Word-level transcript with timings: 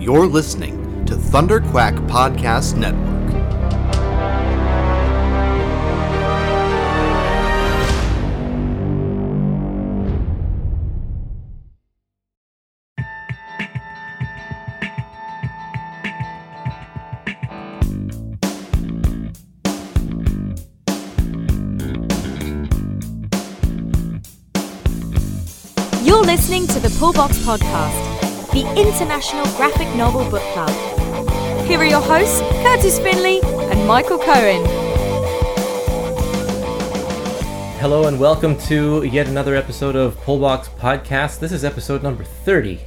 You're 0.00 0.26
listening 0.26 1.04
to 1.04 1.14
Thunder 1.14 1.60
Quack 1.60 1.94
Podcast 2.08 2.74
Network. 2.74 3.20
You're 26.02 26.24
listening 26.24 26.66
to 26.68 26.80
the 26.80 26.88
Pullbox 26.98 27.32
Podcast, 27.44 28.09
the 28.52 28.66
international 28.76 29.44
graphic 29.56 29.86
novel 29.94 30.28
book 30.28 30.42
club. 30.52 30.70
Here 31.68 31.78
are 31.78 31.84
your 31.84 32.00
hosts, 32.00 32.40
Kurtis 32.64 33.00
Finley 33.00 33.40
and 33.70 33.86
Michael 33.86 34.18
Cohen. 34.18 34.66
Hello 37.78 38.08
and 38.08 38.18
welcome 38.18 38.58
to 38.62 39.04
yet 39.04 39.28
another 39.28 39.54
episode 39.54 39.94
of 39.94 40.16
Pullbox 40.24 40.68
Podcast. 40.70 41.38
This 41.38 41.52
is 41.52 41.64
episode 41.64 42.02
number 42.02 42.24
30. 42.24 42.80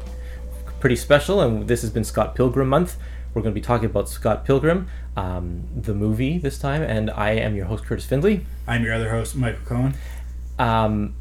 Pretty 0.82 0.98
special, 0.98 1.40
and 1.40 1.66
this 1.66 1.80
has 1.80 1.90
been 1.92 2.04
Scott 2.04 2.36
Pilgrim 2.36 2.68
month. 2.68 2.98
We're 3.34 3.42
going 3.42 3.56
to 3.56 3.60
be 3.60 3.66
talking 3.66 3.86
about 3.86 4.10
Scott 4.10 4.44
Pilgrim, 4.44 4.90
um, 5.16 5.64
the 5.74 5.94
movie 5.94 6.40
this 6.40 6.60
time, 6.60 6.82
and 6.82 7.10
I 7.10 7.32
am 7.32 7.56
your 7.56 7.68
host, 7.68 7.86
Kurtis 7.86 8.06
Findley. 8.06 8.46
I'm 8.68 8.84
your 8.84 8.94
other 8.94 9.12
host, 9.12 9.34
Michael 9.38 9.66
Cohen. 9.66 9.94
Um, 10.60 11.16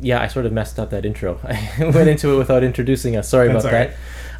yeah, 0.00 0.20
I 0.20 0.26
sort 0.28 0.46
of 0.46 0.52
messed 0.52 0.78
up 0.78 0.90
that 0.90 1.04
intro. 1.04 1.38
I 1.44 1.90
went 1.94 2.08
into 2.08 2.32
it 2.34 2.38
without 2.38 2.62
introducing 2.64 3.16
us. 3.16 3.28
Sorry 3.28 3.48
That's 3.48 3.64
about 3.64 3.74
right. 3.74 3.90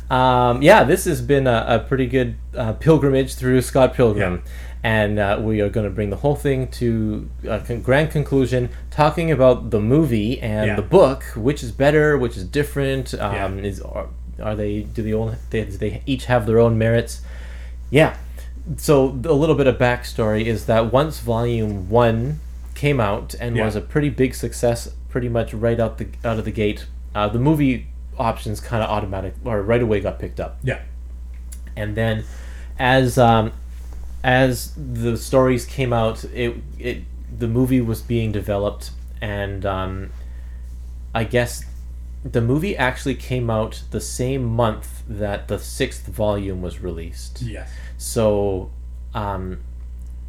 that. 0.08 0.14
Um, 0.14 0.60
yeah, 0.62 0.84
this 0.84 1.04
has 1.06 1.22
been 1.22 1.46
a, 1.46 1.64
a 1.68 1.78
pretty 1.78 2.06
good 2.06 2.36
uh, 2.56 2.72
pilgrimage 2.74 3.34
through 3.34 3.62
Scott 3.62 3.94
Pilgrim. 3.94 4.42
And 4.84 5.20
uh, 5.20 5.38
we 5.40 5.60
are 5.60 5.68
going 5.70 5.84
to 5.84 5.90
bring 5.90 6.10
the 6.10 6.16
whole 6.16 6.34
thing 6.34 6.66
to 6.72 7.30
a 7.48 7.60
con- 7.60 7.82
grand 7.82 8.10
conclusion, 8.10 8.68
talking 8.90 9.30
about 9.30 9.70
the 9.70 9.80
movie 9.80 10.40
and 10.40 10.66
Yeah. 10.66 10.74
the 10.76 10.82
book, 10.82 11.22
which 11.36 11.62
is 11.62 11.70
better, 11.70 12.18
which 12.18 12.36
is 12.36 12.44
different. 12.44 13.14
Um, 13.14 13.58
Yeah. 13.58 13.64
Is 13.64 13.80
are, 13.80 14.08
are 14.42 14.56
they 14.56 14.80
do 14.82 15.02
they 15.04 15.14
all 15.14 15.34
they, 15.50 15.64
do 15.66 15.76
they 15.78 16.02
each 16.04 16.24
have 16.24 16.46
their 16.46 16.58
own 16.58 16.76
merits? 16.78 17.20
Yeah. 17.90 18.16
So 18.76 19.06
a 19.06 19.32
little 19.34 19.54
bit 19.54 19.68
of 19.68 19.78
backstory 19.78 20.44
is 20.46 20.66
that 20.66 20.92
once 20.92 21.20
Volume 21.20 21.88
One 21.88 22.40
came 22.74 22.98
out 22.98 23.34
and 23.40 23.56
Yeah. 23.56 23.64
was 23.66 23.76
a 23.76 23.80
pretty 23.80 24.08
big 24.10 24.34
success, 24.34 24.88
pretty 25.12 25.28
much 25.28 25.54
right 25.54 25.78
out 25.78 25.98
the 25.98 26.08
out 26.24 26.38
of 26.40 26.44
the 26.44 26.50
gate, 26.50 26.86
uh, 27.14 27.28
the 27.28 27.38
movie 27.38 27.86
options 28.18 28.60
kind 28.60 28.82
of 28.82 28.90
automatic 28.90 29.34
or 29.44 29.62
right 29.62 29.80
away 29.82 30.00
got 30.00 30.18
picked 30.18 30.40
up, 30.40 30.58
Yeah. 30.64 30.80
and 31.76 31.94
then 31.96 32.24
as 32.78 33.16
um, 33.18 33.52
as 34.24 34.72
the 34.76 35.16
stories 35.16 35.64
came 35.64 35.92
out, 35.92 36.24
it 36.24 36.56
it 36.78 36.98
the 37.38 37.46
movie 37.48 37.80
was 37.80 38.02
being 38.02 38.32
developed, 38.32 38.90
and 39.20 39.64
um, 39.66 40.10
I 41.14 41.24
guess 41.24 41.64
the 42.24 42.40
movie 42.40 42.76
actually 42.76 43.14
came 43.16 43.50
out 43.50 43.82
the 43.90 44.00
same 44.00 44.44
month 44.44 45.02
that 45.08 45.48
the 45.48 45.58
sixth 45.58 46.06
volume 46.06 46.62
was 46.62 46.80
released. 46.80 47.42
Yes. 47.42 47.68
So, 47.98 48.70
um, 49.14 49.58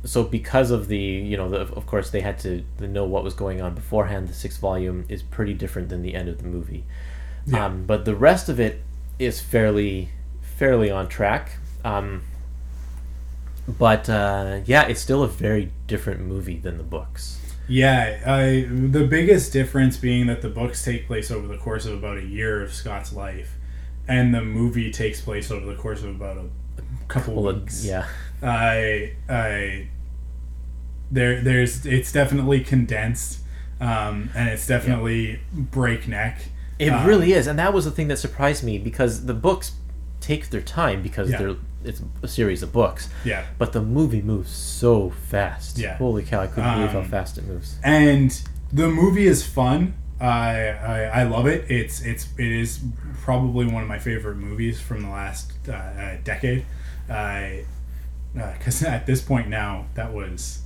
so 0.05 0.23
because 0.23 0.69
of 0.71 0.87
the 0.87 0.97
you 0.97 1.37
know 1.37 1.49
the, 1.49 1.59
of 1.61 1.85
course 1.85 2.09
they 2.09 2.21
had 2.21 2.37
to, 2.39 2.63
know 2.79 3.05
what 3.05 3.23
was 3.23 3.33
going 3.33 3.61
on 3.61 3.73
beforehand. 3.75 4.27
The 4.27 4.33
sixth 4.33 4.59
volume 4.59 5.05
is 5.09 5.23
pretty 5.23 5.53
different 5.53 5.89
than 5.89 6.01
the 6.01 6.13
end 6.15 6.27
of 6.29 6.37
the 6.39 6.47
movie, 6.47 6.83
Yeah. 7.45 7.65
um, 7.65 7.85
but 7.85 8.05
the 8.05 8.15
rest 8.15 8.49
of 8.49 8.59
it 8.59 8.81
is 9.19 9.39
fairly 9.39 10.09
fairly 10.41 10.91
on 10.91 11.07
track. 11.07 11.57
Um, 11.85 12.23
but 13.67 14.09
uh, 14.09 14.59
yeah, 14.65 14.83
it's 14.87 14.99
still 15.01 15.23
a 15.23 15.27
very 15.27 15.71
different 15.87 16.21
movie 16.21 16.57
than 16.57 16.77
the 16.77 16.83
books. 16.83 17.39
Yeah. 17.67 18.21
I, 18.25 18.67
the 18.69 19.05
biggest 19.09 19.53
difference 19.53 19.95
being 19.97 20.27
that 20.27 20.41
the 20.41 20.49
books 20.49 20.83
take 20.83 21.07
place 21.07 21.31
over 21.31 21.47
the 21.47 21.57
course 21.57 21.85
of 21.85 21.93
about 21.93 22.17
a 22.17 22.23
year 22.25 22.61
of 22.61 22.73
Scott's 22.73 23.13
life, 23.13 23.55
and 24.07 24.33
the 24.35 24.41
movie 24.41 24.91
takes 24.91 25.21
place 25.21 25.49
over 25.49 25.65
the 25.65 25.75
course 25.75 26.03
of 26.03 26.09
about 26.09 26.37
a 26.37 26.43
couple 27.07 27.41
Well, 27.41 27.53
weeks. 27.55 27.85
yeah, 27.85 28.05
I 28.41 29.13
I 29.29 29.87
there 31.13 31.41
there's 31.41 31.85
it's 31.85 32.11
definitely 32.11 32.59
condensed, 32.61 33.39
um, 33.79 34.29
and 34.35 34.49
it's 34.49 34.67
definitely 34.67 35.39
breakneck. 35.53 36.35
it 36.79 36.89
Um, 36.89 37.05
really 37.05 37.33
is, 37.33 37.47
and 37.47 37.57
that 37.59 37.73
was 37.73 37.85
the 37.85 37.91
thing 37.91 38.07
that 38.09 38.17
surprised 38.17 38.63
me 38.63 38.77
because 38.77 39.25
the 39.25 39.33
books 39.33 39.73
take 40.19 40.49
their 40.49 40.61
time 40.61 41.01
because 41.01 41.29
Yeah. 41.29 41.37
they're 41.37 41.55
it's 41.85 42.01
a 42.21 42.27
series 42.29 42.63
of 42.63 42.71
books. 42.71 43.09
Yeah. 43.25 43.43
But 43.57 43.73
the 43.73 43.81
movie 43.81 44.21
moves 44.21 44.49
so 44.51 45.09
fast. 45.09 45.77
Yeah. 45.77 45.97
Holy 45.97 46.23
cow! 46.23 46.39
I 46.41 46.47
couldn't 46.47 46.73
believe 46.75 46.91
how 46.91 46.99
Um, 46.99 47.09
fast 47.09 47.37
it 47.37 47.45
moves. 47.45 47.77
and 47.83 48.31
the 48.71 48.87
movie 48.89 49.27
is 49.27 49.45
fun. 49.45 49.93
I, 50.21 50.69
I 50.69 51.03
I 51.21 51.23
love 51.23 51.45
it. 51.45 51.69
It's 51.69 52.01
it's 52.01 52.27
it 52.37 52.51
is 52.51 52.79
probably 53.21 53.65
one 53.67 53.83
of 53.83 53.89
my 53.89 53.99
favorite 53.99 54.37
movies 54.37 54.79
from 54.79 55.01
the 55.03 55.09
last 55.09 55.51
uh, 55.67 55.73
uh, 55.73 56.17
decade. 56.23 56.65
I 57.09 57.65
because 58.33 58.81
at 58.95 59.05
this 59.05 59.21
point 59.21 59.47
now 59.49 59.85
that 59.95 60.11
was 60.13 60.61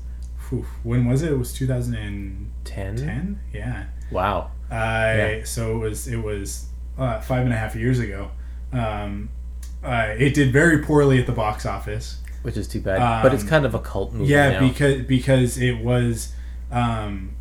whew, 0.50 0.66
when 0.84 1.06
was 1.06 1.22
it? 1.24 1.32
It 1.32 1.38
was 1.38 1.54
2010. 1.54 2.96
Ten. 2.96 3.40
Yeah. 3.54 3.86
Wow. 4.12 4.52
I 4.70 5.18
Yeah. 5.18 5.44
so 5.44 5.76
it 5.78 5.80
was 5.90 6.08
it 6.08 6.18
was 6.24 6.68
uh, 6.98 7.20
five 7.22 7.44
and 7.46 7.54
a 7.54 7.58
half 7.58 7.76
years 7.76 8.00
ago. 8.00 8.32
Um, 8.74 9.30
uh, 9.84 10.14
it 10.18 10.34
did 10.34 10.52
very 10.52 10.80
poorly 10.80 11.20
at 11.20 11.26
the 11.28 11.32
box 11.32 11.66
office. 11.66 12.22
Which 12.42 12.58
is 12.58 12.68
too 12.68 12.80
bad. 12.82 13.24
but 13.24 13.34
it's 13.34 13.44
Um, 13.44 13.50
kind 13.50 13.66
of 13.66 13.76
a 13.76 13.80
cult 13.80 14.14
movie 14.14 14.32
Yeah, 14.32 14.52
now. 14.52 14.68
because 14.68 15.02
because 15.04 15.58
it 15.58 15.80
was, 15.84 16.34
um, 16.72 17.32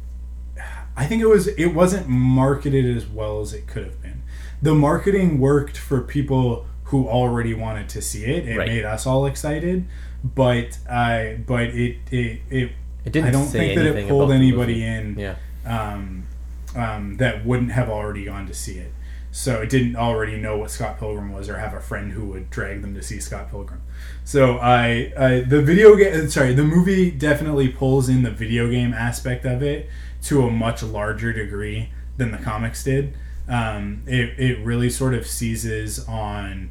I 0.97 1.07
think 1.07 1.23
it 1.23 1.27
was 1.29 1.47
it 1.49 1.75
wasn't 1.75 2.09
marketed 2.09 2.85
as 2.97 3.07
well 3.07 3.41
as 3.41 3.53
it 3.53 3.67
could 3.67 3.85
have 3.85 4.03
been. 4.03 4.23
The 4.63 4.75
marketing 4.75 5.39
worked 5.39 5.77
for 5.77 6.01
people 6.01 6.67
who 6.85 7.07
already 7.09 7.53
wanted 7.55 7.89
to 7.91 8.01
see 8.03 8.25
it. 8.25 8.49
It 8.49 8.57
Right. 8.57 8.69
made 8.69 8.85
us 8.85 9.07
all 9.07 9.27
excited, 9.27 9.87
but 10.25 10.79
I 10.89 11.39
but 11.47 11.65
it 11.71 11.99
it 12.11 12.41
it. 12.51 12.71
It 13.07 13.13
didn't 13.13 13.29
I 13.29 13.31
don't 13.31 13.47
think 13.47 13.77
that 13.77 13.87
it 13.87 14.09
pulled 14.09 14.33
anybody 14.33 14.85
in 14.85 15.17
yeah. 15.19 15.37
um, 15.65 16.27
um, 16.75 17.17
that 17.17 17.47
wouldn't 17.47 17.73
have 17.73 17.89
already 17.89 18.25
gone 18.25 18.47
to 18.47 18.55
see 18.55 18.79
it. 18.79 18.93
So 19.31 19.61
it 19.61 19.69
didn't 19.69 19.97
already 19.97 20.37
know 20.39 20.57
what 20.57 20.71
Scott 20.71 20.99
Pilgrim 20.99 21.31
was, 21.31 21.49
or 21.49 21.59
have 21.59 21.75
a 21.75 21.81
friend 21.81 22.13
who 22.13 22.25
would 22.27 22.51
drag 22.51 22.81
them 22.81 22.95
to 22.95 23.03
see 23.03 23.21
Scott 23.21 23.51
Pilgrim. 23.51 23.83
So 24.25 24.57
I, 24.57 25.13
I 25.17 25.41
the 25.41 25.63
video 25.63 25.95
game, 25.95 26.29
sorry, 26.31 26.55
the 26.55 26.65
movie 26.65 27.11
definitely 27.11 27.69
pulls 27.69 28.09
in 28.09 28.23
the 28.23 28.31
video 28.31 28.71
game 28.71 28.93
aspect 28.93 29.45
of 29.45 29.63
it 29.63 29.89
to 30.23 30.47
a 30.47 30.51
much 30.51 30.83
larger 30.83 31.33
degree 31.33 31.91
than 32.17 32.31
the 32.31 32.39
comics 32.39 32.83
did. 32.83 33.15
Um, 33.49 34.03
it, 34.07 34.39
it 34.39 34.65
really 34.65 34.91
sort 34.91 35.15
of 35.15 35.27
seizes 35.27 36.05
on 36.09 36.71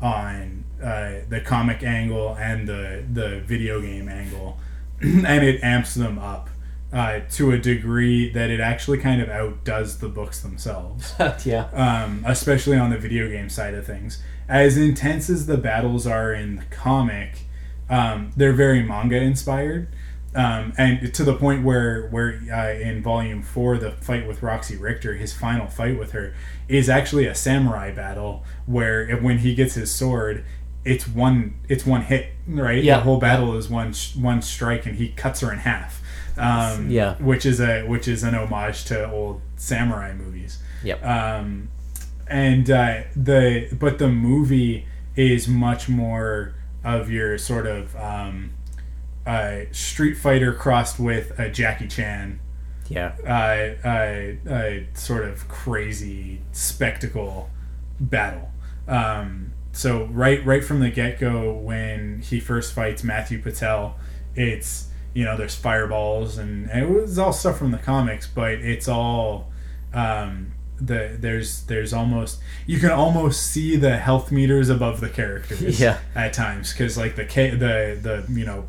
on 0.00 0.64
uh, 0.82 1.20
the 1.28 1.40
comic 1.40 1.82
angle 1.82 2.36
and 2.38 2.68
the 2.68 3.04
the 3.10 3.40
video 3.40 3.80
game 3.80 4.08
angle, 4.08 4.58
and 5.00 5.44
it 5.44 5.62
amps 5.62 5.94
them 5.94 6.18
up 6.18 6.48
uh, 6.92 7.20
to 7.30 7.52
a 7.52 7.58
degree 7.58 8.30
that 8.30 8.50
it 8.50 8.60
actually 8.60 8.98
kind 8.98 9.22
of 9.22 9.28
outdoes 9.28 9.98
the 9.98 10.08
books 10.08 10.40
themselves 10.40 11.14
yeah. 11.44 11.68
um, 11.72 12.22
especially 12.26 12.76
on 12.76 12.90
the 12.90 12.98
video 12.98 13.28
game 13.28 13.48
side 13.48 13.74
of 13.74 13.86
things. 13.86 14.22
As 14.48 14.76
intense 14.76 15.30
as 15.30 15.46
the 15.46 15.56
battles 15.56 16.06
are 16.06 16.34
in 16.34 16.56
the 16.56 16.64
comic, 16.64 17.46
um, 17.88 18.32
they're 18.36 18.52
very 18.52 18.82
manga 18.82 19.16
inspired, 19.16 19.88
um, 20.34 20.72
and 20.78 21.12
to 21.14 21.24
the 21.24 21.34
point 21.34 21.62
where 21.62 22.08
where 22.08 22.40
uh, 22.52 22.72
in 22.72 23.02
volume 23.02 23.42
four, 23.42 23.76
the 23.76 23.92
fight 23.92 24.26
with 24.26 24.42
Roxy 24.42 24.76
Richter, 24.76 25.14
his 25.14 25.32
final 25.32 25.66
fight 25.66 25.98
with 25.98 26.12
her, 26.12 26.34
is 26.68 26.88
actually 26.88 27.26
a 27.26 27.34
samurai 27.34 27.92
battle 27.92 28.44
where 28.66 29.14
when 29.16 29.38
he 29.38 29.54
gets 29.54 29.74
his 29.74 29.90
sword. 29.94 30.44
It's 30.84 31.06
one. 31.06 31.54
It's 31.68 31.86
one 31.86 32.02
hit, 32.02 32.32
right? 32.46 32.82
Yeah. 32.82 32.96
The 32.96 33.02
whole 33.04 33.18
battle 33.18 33.56
is 33.56 33.68
one 33.68 33.92
sh- 33.92 34.16
one 34.16 34.42
strike, 34.42 34.86
and 34.86 34.96
he 34.96 35.08
cuts 35.08 35.40
her 35.40 35.52
in 35.52 35.58
half. 35.60 36.00
Um, 36.36 36.90
Yeah. 36.90 37.14
Which 37.16 37.44
is 37.46 37.60
a 37.60 37.82
which 37.84 38.08
is 38.08 38.22
an 38.22 38.34
homage 38.34 38.84
to 38.86 39.10
old 39.10 39.42
samurai 39.56 40.12
movies 40.14 40.58
Yep. 40.82 41.04
um, 41.04 41.68
and 42.26 42.68
uh, 42.70 43.02
the 43.14 43.68
but 43.78 43.98
the 43.98 44.08
movie 44.08 44.86
is 45.14 45.46
much 45.46 45.88
more 45.90 46.54
of 46.82 47.10
your 47.10 47.36
sort 47.38 47.66
of 47.66 47.94
um, 47.96 48.54
uh, 49.26 49.60
Street 49.72 50.14
Fighter 50.14 50.52
crossed 50.54 50.98
with 50.98 51.38
a 51.38 51.50
Jackie 51.50 51.86
Chan 51.86 52.40
yeah. 52.88 53.12
uh, 53.24 53.86
uh, 53.86 54.50
uh, 54.52 54.80
sort 54.94 55.24
of 55.26 55.46
crazy 55.48 56.40
spectacle 56.52 57.50
battle. 58.00 58.50
Um, 58.88 59.52
so 59.72 60.04
right 60.06 60.44
right 60.44 60.62
from 60.64 60.80
the 60.80 60.90
get 60.90 61.18
go, 61.18 61.52
when 61.52 62.20
he 62.22 62.40
first 62.40 62.72
fights 62.74 63.02
Matthew 63.02 63.40
Patel, 63.40 63.96
it's 64.34 64.88
you 65.14 65.24
know 65.24 65.36
there's 65.36 65.54
fireballs 65.54 66.38
and, 66.38 66.70
and 66.70 66.84
it 66.84 66.88
was 66.90 67.18
all 67.18 67.32
stuff 67.32 67.58
from 67.58 67.70
the 67.70 67.78
comics, 67.78 68.26
but 68.26 68.52
it's 68.52 68.88
all 68.88 69.50
um, 69.94 70.52
the 70.80 71.16
there's 71.18 71.62
there's 71.64 71.92
almost 71.92 72.40
you 72.66 72.78
can 72.78 72.90
almost 72.90 73.46
see 73.46 73.76
the 73.76 73.96
health 73.98 74.30
meters 74.32 74.68
above 74.68 75.00
the 75.00 75.08
characters 75.08 75.78
Yeah. 75.80 75.98
at 76.14 76.32
times 76.32 76.72
because 76.72 76.96
like 76.98 77.16
the 77.16 77.24
K 77.24 77.50
the 77.50 77.98
the 78.00 78.24
you 78.32 78.44
know 78.44 78.66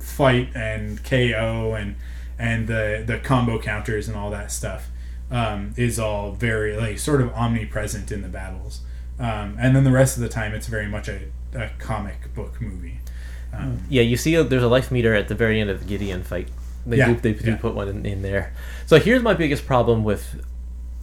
fight 0.00 0.50
and 0.54 1.02
KO 1.04 1.74
and 1.74 1.96
and 2.38 2.66
the 2.66 3.04
the 3.06 3.18
combo 3.18 3.58
counters 3.58 4.08
and 4.08 4.16
all 4.16 4.30
that 4.30 4.50
stuff 4.50 4.88
um, 5.30 5.72
is 5.76 5.98
all 5.98 6.32
very 6.32 6.76
like 6.76 6.98
sort 6.98 7.20
of 7.20 7.32
omnipresent 7.34 8.10
in 8.12 8.22
the 8.22 8.28
battles 8.28 8.80
um, 9.22 9.56
and 9.58 9.74
then 9.74 9.84
the 9.84 9.90
rest 9.92 10.16
of 10.16 10.22
the 10.22 10.28
time 10.28 10.52
it's 10.54 10.66
very 10.66 10.88
much 10.88 11.08
a, 11.08 11.20
a 11.54 11.70
comic 11.78 12.34
book 12.34 12.60
movie 12.60 12.98
um, 13.54 13.80
Yeah, 13.88 14.02
you 14.02 14.16
see, 14.16 14.34
a, 14.34 14.42
there's 14.44 14.62
a 14.62 14.68
life 14.68 14.90
meter 14.90 15.14
at 15.14 15.28
the 15.28 15.34
very 15.34 15.60
end 15.60 15.70
of 15.70 15.78
the 15.80 15.86
Gideon 15.86 16.22
fight. 16.22 16.48
They 16.86 16.96
Yeah, 16.98 17.08
do, 17.08 17.14
they 17.16 17.32
do 17.34 17.50
yeah. 17.50 17.56
put 17.56 17.74
one 17.74 17.88
in, 17.88 18.04
in 18.06 18.22
there. 18.22 18.52
So 18.86 18.98
here's 18.98 19.22
my 19.22 19.34
biggest 19.34 19.66
problem 19.66 20.04
with 20.04 20.42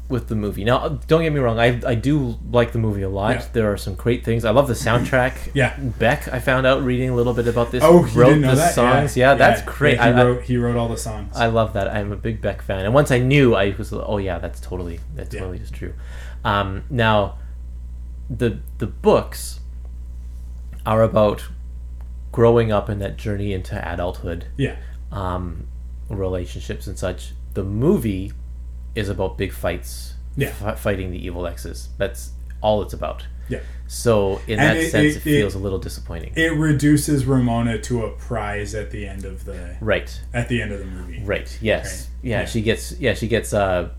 with 0.09 0.27
the 0.27 0.35
movie. 0.35 0.63
Now, 0.63 0.77
uh, 0.77 0.97
don't 1.07 1.21
get 1.21 1.31
me 1.31 1.39
wrong, 1.39 1.59
I, 1.59 1.79
I 1.85 1.93
do 1.93 2.39
like 2.51 2.71
the 2.71 2.79
movie 2.79 3.03
a 3.03 3.09
lot. 3.09 3.35
Yeah. 3.35 3.45
There 3.53 3.71
are 3.71 3.77
some 3.77 3.93
great 3.93 4.25
things. 4.25 4.43
I 4.43 4.49
love 4.49 4.67
the 4.67 4.73
soundtrack. 4.73 5.51
Yeah. 5.53 5.77
Beck, 5.79 6.27
I 6.33 6.39
found 6.39 6.65
out 6.65 6.81
reading 6.83 7.09
a 7.11 7.15
little 7.15 7.35
bit 7.35 7.47
about 7.47 7.69
this. 7.71 7.83
oh 7.83 8.01
he 8.01 8.17
wrote 8.19 8.41
the 8.41 8.55
that 8.55 8.73
songs. 8.73 9.15
Yeah, 9.15 9.35
that's 9.35 9.61
great. 9.61 9.93
he, 9.93 9.99
I, 9.99 10.11
wrote, 10.23 10.41
he 10.41 10.57
wrote 10.57 10.75
all 10.77 10.89
the 10.89 10.97
songs 10.97 11.37
I 11.37 11.45
love 11.45 11.73
that. 11.73 11.87
I'm 11.95 12.11
a 12.11 12.15
big 12.15 12.41
Beck 12.41 12.63
fan, 12.63 12.85
and 12.85 12.93
once 12.93 13.11
I 13.11 13.19
knew, 13.19 13.53
I 13.53 13.75
was 13.77 13.91
like, 13.91 14.03
oh 14.07 14.17
yeah, 14.17 14.39
that's 14.39 14.59
totally 14.59 14.99
that 15.15 15.31
Yeah. 15.31 15.41
totally 15.41 15.59
is 15.59 15.69
true. 15.69 15.93
Um, 16.43 16.85
now, 16.89 17.37
the 18.29 18.59
the 18.77 18.87
books 18.87 19.59
are 20.85 21.01
about 21.03 21.47
growing 22.31 22.71
up 22.71 22.89
in 22.89 22.99
that 22.99 23.17
journey 23.17 23.53
into 23.53 23.75
adulthood, 23.91 24.45
yeah 24.57 24.75
um, 25.11 25.67
relationships 26.09 26.87
and 26.87 26.97
such. 26.97 27.31
The 27.55 27.63
movie 27.63 28.31
is 28.95 29.09
about 29.09 29.37
big 29.37 29.51
fights, 29.51 30.13
Yeah. 30.37 30.51
fi- 30.51 30.75
fighting 30.75 31.11
the 31.11 31.23
evil 31.25 31.47
exes. 31.47 31.89
That's 31.97 32.31
all 32.61 32.81
it's 32.83 32.93
about. 32.93 33.25
yeah 33.49 33.59
So 33.87 34.39
in 34.47 34.59
And 34.59 34.69
that 34.69 34.77
it- 34.77 34.91
sense, 34.91 35.03
it- 35.03 35.07
it, 35.09 35.15
it- 35.17 35.19
feels 35.39 35.55
a 35.55 35.59
little 35.59 35.79
disappointing. 35.79 36.33
it 36.35 36.53
reduces 36.53 37.25
Ramona 37.25 37.79
to 37.79 38.05
a 38.05 38.11
prize 38.11 38.75
at 38.75 38.91
the 38.91 39.07
end 39.07 39.25
of 39.25 39.45
the 39.45 39.75
right. 39.81 40.21
at 40.33 40.47
the 40.49 40.61
end 40.61 40.71
of 40.71 40.79
the 40.79 40.85
movie 40.85 41.21
Right. 41.23 41.57
Yes. 41.61 41.85
Right. 41.85 42.07
Yeah, 42.29 42.39
Yeah. 42.41 42.45
She 42.45 42.61
gets. 42.61 42.91
Yeah. 42.99 43.13
She 43.15 43.27
gets. 43.27 43.53
Uh. 43.53 43.89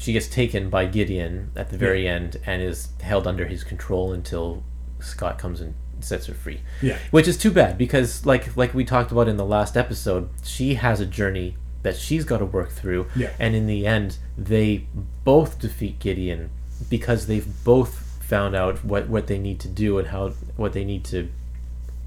She 0.00 0.14
gets 0.14 0.26
taken 0.26 0.70
by 0.70 0.86
Gideon 0.86 1.52
at 1.54 1.68
the 1.68 1.76
very 1.76 2.08
end 2.08 2.38
and 2.46 2.62
is 2.62 2.88
held 3.02 3.26
under 3.26 3.44
his 3.44 3.62
control 3.62 4.12
until 4.12 4.64
Scott 4.98 5.38
comes 5.38 5.60
and 5.60 5.74
sets 6.00 6.26
her 6.26 6.32
free. 6.32 6.60
yeah 6.80 6.96
Which 7.10 7.28
is 7.28 7.36
too 7.36 7.50
bad 7.50 7.76
because, 7.76 8.24
like, 8.24 8.56
like 8.56 8.72
we 8.72 8.84
talked 8.84 9.12
about 9.12 9.28
in 9.28 9.36
the 9.36 9.44
last 9.44 9.76
episode, 9.76 10.30
she 10.42 10.74
has 10.74 11.00
a 11.00 11.06
journey 11.06 11.56
that 11.82 11.96
she's 11.96 12.24
got 12.24 12.38
to 12.38 12.46
work 12.46 12.70
through. 12.70 13.08
Yeah. 13.14 13.30
And 13.38 13.54
in 13.54 13.66
the 13.66 13.86
end, 13.86 14.16
they 14.38 14.86
both 15.24 15.58
defeat 15.58 15.98
Gideon 15.98 16.48
because 16.88 17.26
they've 17.26 17.46
both 17.62 18.06
found 18.22 18.56
out 18.56 18.82
what 18.84 19.08
what 19.08 19.26
they 19.26 19.38
need 19.38 19.60
to 19.60 19.68
do 19.68 19.98
and 19.98 20.08
how 20.08 20.30
what 20.56 20.72
they 20.72 20.84
need 20.84 21.04
to 21.04 21.28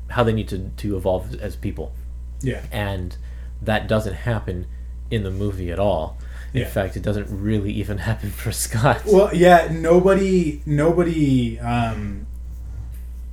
how 0.08 0.24
they 0.24 0.34
need 0.34 0.48
to 0.48 0.72
to 0.78 0.96
evolve 0.96 1.36
as 1.42 1.56
people 1.58 1.94
yeah 2.42 2.62
and 2.72 3.18
that 3.62 3.88
doesn't 3.90 4.14
happen 4.14 4.66
in 5.12 5.24
the 5.24 5.32
movie 5.32 5.72
at 5.72 5.80
all. 5.80 6.18
In 6.54 6.62
Yeah. 6.62 6.68
fact, 6.68 6.96
it 6.96 7.02
doesn't 7.04 7.28
really 7.30 7.72
even 7.74 7.98
happen 8.10 8.30
for 8.30 8.52
Scott. 8.52 9.04
Well, 9.06 9.34
yeah, 9.34 9.70
nobody, 9.72 10.62
nobody 10.66 11.60
um, 11.60 12.28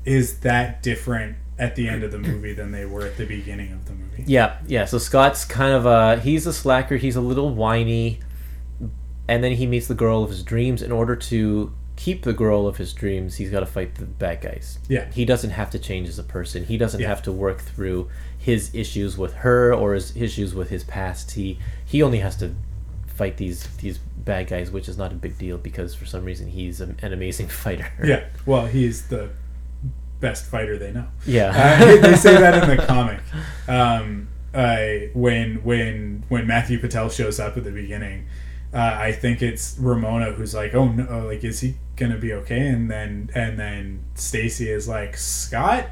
is 0.04 0.40
that 0.40 0.82
different 0.82 1.36
at 1.58 1.76
the 1.76 1.88
end 1.88 2.02
of 2.02 2.10
the 2.12 2.18
movie 2.30 2.52
than 2.54 2.72
they 2.72 2.86
were 2.86 3.04
at 3.06 3.16
the 3.16 3.26
beginning 3.26 3.72
of 3.72 3.84
the 3.86 3.92
movie. 3.92 4.24
yeah, 4.26 4.58
yeah. 4.66 4.84
So 4.86 4.98
Scott's 4.98 5.44
kind 5.44 5.72
of 5.74 5.86
a 5.86 6.18
he's 6.20 6.46
a 6.46 6.52
slacker. 6.52 6.96
He's 6.96 7.16
a 7.16 7.20
little 7.20 7.54
whiny, 7.54 8.20
and 9.28 9.44
then 9.44 9.52
he 9.52 9.66
meets 9.66 9.86
the 9.86 9.94
girl 9.94 10.22
of 10.22 10.30
his 10.30 10.42
dreams. 10.42 10.80
In 10.82 10.90
order 10.92 11.14
to 11.16 11.72
keep 11.96 12.22
the 12.22 12.32
girl 12.32 12.66
of 12.66 12.78
his 12.78 12.94
dreams, 12.94 13.36
he's 13.36 13.50
got 13.50 13.60
to 13.60 13.66
fight 13.66 13.96
the 13.96 14.06
bad 14.06 14.40
guys. 14.40 14.78
Yeah. 14.88 15.10
he 15.12 15.26
doesn't 15.26 15.50
have 15.50 15.68
to 15.70 15.78
change 15.78 16.08
as 16.08 16.18
a 16.18 16.22
person. 16.22 16.64
He 16.64 16.78
doesn't 16.78 17.00
Yeah. 17.00 17.08
have 17.08 17.22
to 17.24 17.32
work 17.32 17.60
through 17.60 18.08
his 18.38 18.74
issues 18.74 19.18
with 19.18 19.34
her 19.34 19.74
or 19.74 19.92
his 19.92 20.16
issues 20.16 20.54
with 20.54 20.70
his 20.70 20.82
past. 20.82 21.32
He 21.32 21.58
he 21.84 22.02
only 22.02 22.20
has 22.20 22.36
to 22.36 22.54
fight 23.20 23.36
these 23.36 23.66
these 23.76 23.98
bad 23.98 24.46
guys, 24.46 24.70
which 24.70 24.88
is 24.88 24.96
not 24.96 25.12
a 25.12 25.14
big 25.14 25.36
deal 25.36 25.58
because 25.58 25.94
for 25.94 26.06
some 26.06 26.24
reason 26.24 26.48
he's 26.48 26.80
an 26.80 26.96
amazing 27.02 27.48
fighter. 27.64 27.92
Yeah, 28.02 28.24
well, 28.46 28.64
he's 28.64 29.08
the 29.08 29.28
best 30.20 30.46
fighter 30.46 30.78
they 30.78 30.90
know. 30.90 31.08
Yeah. 31.26 31.50
Uh, 31.54 32.00
they 32.00 32.16
say 32.16 32.34
that 32.40 32.62
in 32.62 32.76
the 32.76 32.82
comic. 32.82 33.20
Um, 33.68 34.28
uh, 34.54 35.10
when 35.12 35.62
when 35.62 36.24
when 36.30 36.46
Matthew 36.46 36.78
Patel 36.78 37.10
shows 37.10 37.38
up 37.38 37.58
at 37.58 37.64
the 37.64 37.70
beginning, 37.70 38.26
uh, 38.72 38.78
I 38.78 39.12
think 39.12 39.42
it's 39.42 39.76
Ramona 39.78 40.32
who's 40.32 40.54
like, 40.54 40.74
"Oh 40.74 40.88
no, 40.88 41.26
like 41.26 41.44
is 41.44 41.60
he 41.60 41.74
gonna 41.96 42.16
be 42.16 42.32
okay?" 42.32 42.68
And 42.68 42.90
then 42.90 43.28
and 43.34 43.58
then 43.58 44.04
Stacy 44.14 44.70
is 44.70 44.88
like, 44.88 45.18
"Scott." 45.18 45.90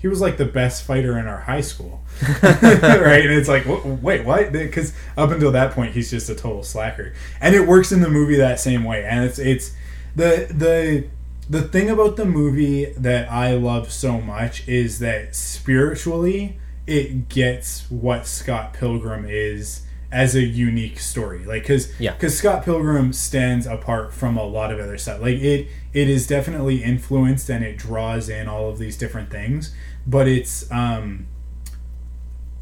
He 0.00 0.08
was 0.08 0.20
like 0.20 0.38
the 0.38 0.46
best 0.46 0.82
fighter 0.84 1.18
in 1.18 1.26
our 1.26 1.40
high 1.40 1.60
school, 1.60 2.00
right? 2.42 3.24
And 3.24 3.32
it's 3.34 3.48
like, 3.48 3.64
wait, 3.66 4.24
what? 4.24 4.50
Because 4.52 4.92
up 5.16 5.30
until 5.30 5.52
that 5.52 5.72
point, 5.72 5.92
he's 5.92 6.10
just 6.10 6.30
a 6.30 6.34
total 6.34 6.62
slacker, 6.62 7.12
and 7.40 7.54
it 7.54 7.66
works 7.66 7.92
in 7.92 8.00
the 8.00 8.08
movie 8.10 8.36
that 8.36 8.58
same 8.60 8.84
way. 8.84 9.04
And 9.04 9.24
it's 9.24 9.38
it's 9.38 9.72
the 10.16 10.46
the 10.50 11.06
the 11.50 11.62
thing 11.68 11.90
about 11.90 12.16
the 12.16 12.24
movie 12.24 12.86
that 12.96 13.30
I 13.30 13.54
love 13.54 13.92
so 13.92 14.20
much 14.20 14.66
is 14.68 15.00
that 15.00 15.34
spiritually 15.34 16.58
it 16.86 17.28
gets 17.28 17.88
what 17.90 18.26
Scott 18.26 18.72
Pilgrim 18.72 19.24
is 19.28 19.82
as 20.12 20.34
a 20.34 20.42
unique 20.42 20.98
story. 20.98 21.44
Like 21.44 21.64
cuz 21.66 21.92
Yeah. 21.98 22.12
cuz 22.14 22.36
Scott 22.38 22.64
Pilgrim 22.64 23.12
stands 23.12 23.66
apart 23.66 24.12
from 24.12 24.36
a 24.36 24.44
lot 24.44 24.72
of 24.72 24.80
other 24.80 24.98
stuff. 24.98 25.20
Like 25.20 25.38
it 25.38 25.68
it 25.92 26.08
is 26.08 26.26
definitely 26.26 26.82
influenced 26.82 27.48
and 27.48 27.64
it 27.64 27.76
draws 27.76 28.28
in 28.28 28.48
all 28.48 28.68
of 28.70 28.78
these 28.78 28.96
different 28.96 29.30
things, 29.30 29.72
but 30.06 30.26
it's 30.28 30.70
um 30.70 31.26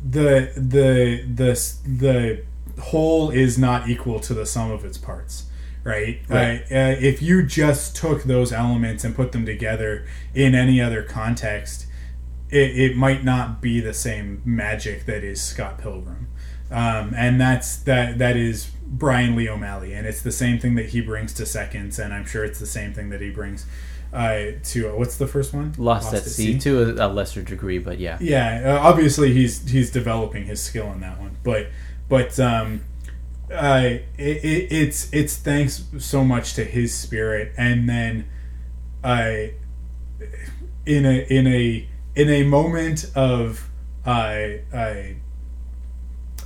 the 0.05 0.53
the 0.57 1.25
the 1.27 1.53
the 1.87 2.45
whole 2.83 3.31
is 3.31 3.59
not 3.59 3.89
equal 3.89 4.21
to 4.21 4.35
the 4.35 4.47
sum 4.47 4.71
of 4.71 4.85
its 4.85 4.97
parts 4.99 5.47
right, 5.85 6.21
Right. 6.29 6.63
Uh, 6.71 6.75
uh, 6.75 6.97
if 7.01 7.21
you 7.23 7.43
just 7.43 7.97
took 7.97 8.25
those 8.25 8.53
elements 8.53 9.05
and 9.05 9.15
put 9.17 9.33
them 9.33 9.45
together 9.45 10.07
in 10.35 10.55
any 10.55 10.81
other 10.81 11.03
context 11.03 11.87
it, 12.51 12.79
it 12.79 12.97
might 12.97 13.25
not 13.25 13.61
be 13.61 13.81
the 13.81 13.95
same 13.95 14.43
magic 14.45 15.07
that 15.07 15.25
is 15.25 15.43
scott 15.43 15.79
pilgrim 15.79 16.29
um, 16.71 17.13
and 17.17 17.41
that's 17.41 17.77
that 17.79 18.19
that 18.19 18.37
is 18.37 18.71
brian 18.87 19.35
lee 19.35 19.49
o'malley 19.49 19.93
and 19.93 20.07
it's 20.07 20.23
the 20.23 20.33
same 20.33 20.59
thing 20.59 20.75
that 20.77 20.91
he 20.91 21.01
brings 21.01 21.33
to 21.33 21.45
seconds 21.45 21.99
and 21.99 22.15
i'm 22.15 22.25
sure 22.25 22.45
it's 22.45 22.61
the 22.61 22.67
same 22.67 22.95
thing 22.95 23.11
that 23.11 23.21
he 23.21 23.31
brings 23.31 23.67
uh, 24.13 24.53
to 24.65 24.89
uh, 24.89 24.97
what's 24.97 25.17
the 25.17 25.27
first 25.27 25.53
one? 25.53 25.75
Lost, 25.77 26.15
at 26.15 26.23
sea, 26.23 26.59
to 26.59 26.83
a, 26.83 27.07
a 27.07 27.09
lesser 27.09 27.43
degree, 27.43 27.79
but 27.79 27.99
yeah. 27.99 28.19
yeah, 28.21 28.63
uh, 28.65 28.89
obviously 28.89 29.33
he's 29.33 29.69
he's 29.69 29.91
developing 29.91 30.45
his 30.45 30.63
skill 30.63 30.91
in 30.93 31.01
that 31.01 31.19
one, 31.21 31.37
but 31.43 31.69
but 32.09 32.39
um, 32.41 32.83
it, 33.51 34.03
it, 34.19 34.73
it's 34.73 35.13
it's 35.13 35.37
thanks 35.37 35.85
so 35.99 36.25
much 36.25 36.55
to 36.55 36.65
his 36.65 36.95
spirit, 36.95 37.53
and 37.57 37.89
then 37.89 38.29
I 39.05 39.55
in 40.87 41.05
a 41.05 41.27
in 41.29 41.47
a 41.47 41.89
in 42.15 42.31
a 42.31 42.43
moment 42.45 43.11
of 43.15 43.69
I 44.07 44.63
I 44.73 45.17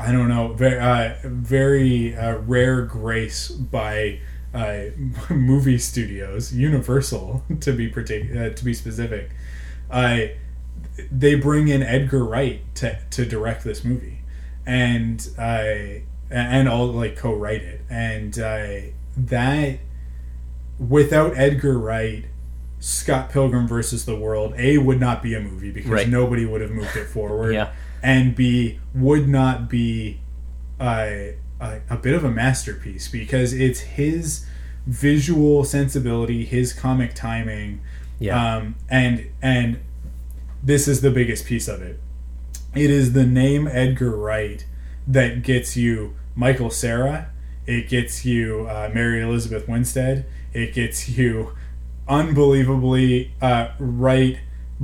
I 0.00 0.10
don't 0.10 0.28
know 0.28 0.52
very 0.52 0.78
uh, 0.78 1.14
very 1.24 2.16
uh, 2.16 2.38
rare 2.38 2.82
grace 2.82 3.48
by 3.50 4.20
uh, 4.54 4.84
movie 5.30 5.78
studios, 5.78 6.52
Universal 6.54 7.42
to 7.60 7.72
be 7.72 7.90
partic- 7.90 8.34
uh, 8.34 8.54
to 8.54 8.64
be 8.64 8.74
specific. 8.74 9.30
I 9.90 10.36
they 11.10 11.34
bring 11.36 11.68
in 11.68 11.82
Edgar 11.82 12.24
Wright 12.24 12.60
to, 12.76 12.98
to 13.10 13.24
direct 13.24 13.64
this 13.64 13.84
movie, 13.84 14.20
and 14.66 15.26
I 15.38 16.02
and 16.30 16.68
all 16.68 16.86
like 16.86 17.16
co-write 17.16 17.62
it, 17.62 17.80
and 17.90 18.38
I 18.38 18.92
that 19.16 19.78
without 20.78 21.36
Edgar 21.36 21.78
Wright, 21.78 22.24
Scott 22.80 23.30
Pilgrim 23.30 23.68
versus 23.68 24.04
the 24.04 24.16
World 24.16 24.54
a 24.56 24.78
would 24.78 24.98
not 25.00 25.22
be 25.22 25.34
a 25.34 25.40
movie 25.40 25.70
because 25.70 25.90
Right. 25.90 26.08
nobody 26.08 26.44
would 26.44 26.60
have 26.60 26.70
moved 26.70 26.96
it 26.96 27.06
forward, 27.06 27.52
Yeah. 27.54 27.72
and 28.02 28.34
b 28.34 28.80
would 28.94 29.28
not 29.28 29.68
be 29.68 30.20
a, 30.80 31.36
a 31.62 31.80
a 31.90 31.96
bit 31.96 32.14
of 32.14 32.24
a 32.24 32.30
masterpiece 32.30 33.08
because 33.08 33.52
it's 33.52 33.80
his 33.80 34.44
visual 34.86 35.64
sensibility, 35.64 36.44
his 36.44 36.72
comic 36.72 37.14
timing, 37.14 37.80
Yeah. 38.18 38.56
um, 38.56 38.74
and 38.88 39.26
and 39.40 39.78
this 40.62 40.88
is 40.88 41.00
the 41.00 41.10
biggest 41.10 41.46
piece 41.46 41.68
of 41.68 41.80
it. 41.82 42.00
It 42.74 42.90
is 42.90 43.12
the 43.12 43.26
name 43.26 43.68
Edgar 43.68 44.16
Wright 44.16 44.64
that 45.06 45.42
gets 45.42 45.76
you 45.76 46.14
Michael 46.34 46.70
Cera. 46.70 47.28
It 47.66 47.88
gets 47.88 48.24
you 48.24 48.66
uh, 48.68 48.90
Mary 48.92 49.20
Elizabeth 49.22 49.68
Winstead. 49.68 50.24
It 50.52 50.72
gets 50.74 51.08
you 51.08 51.52
unbelievably 52.08 53.32
uh, 53.40 53.68
right 53.78 54.38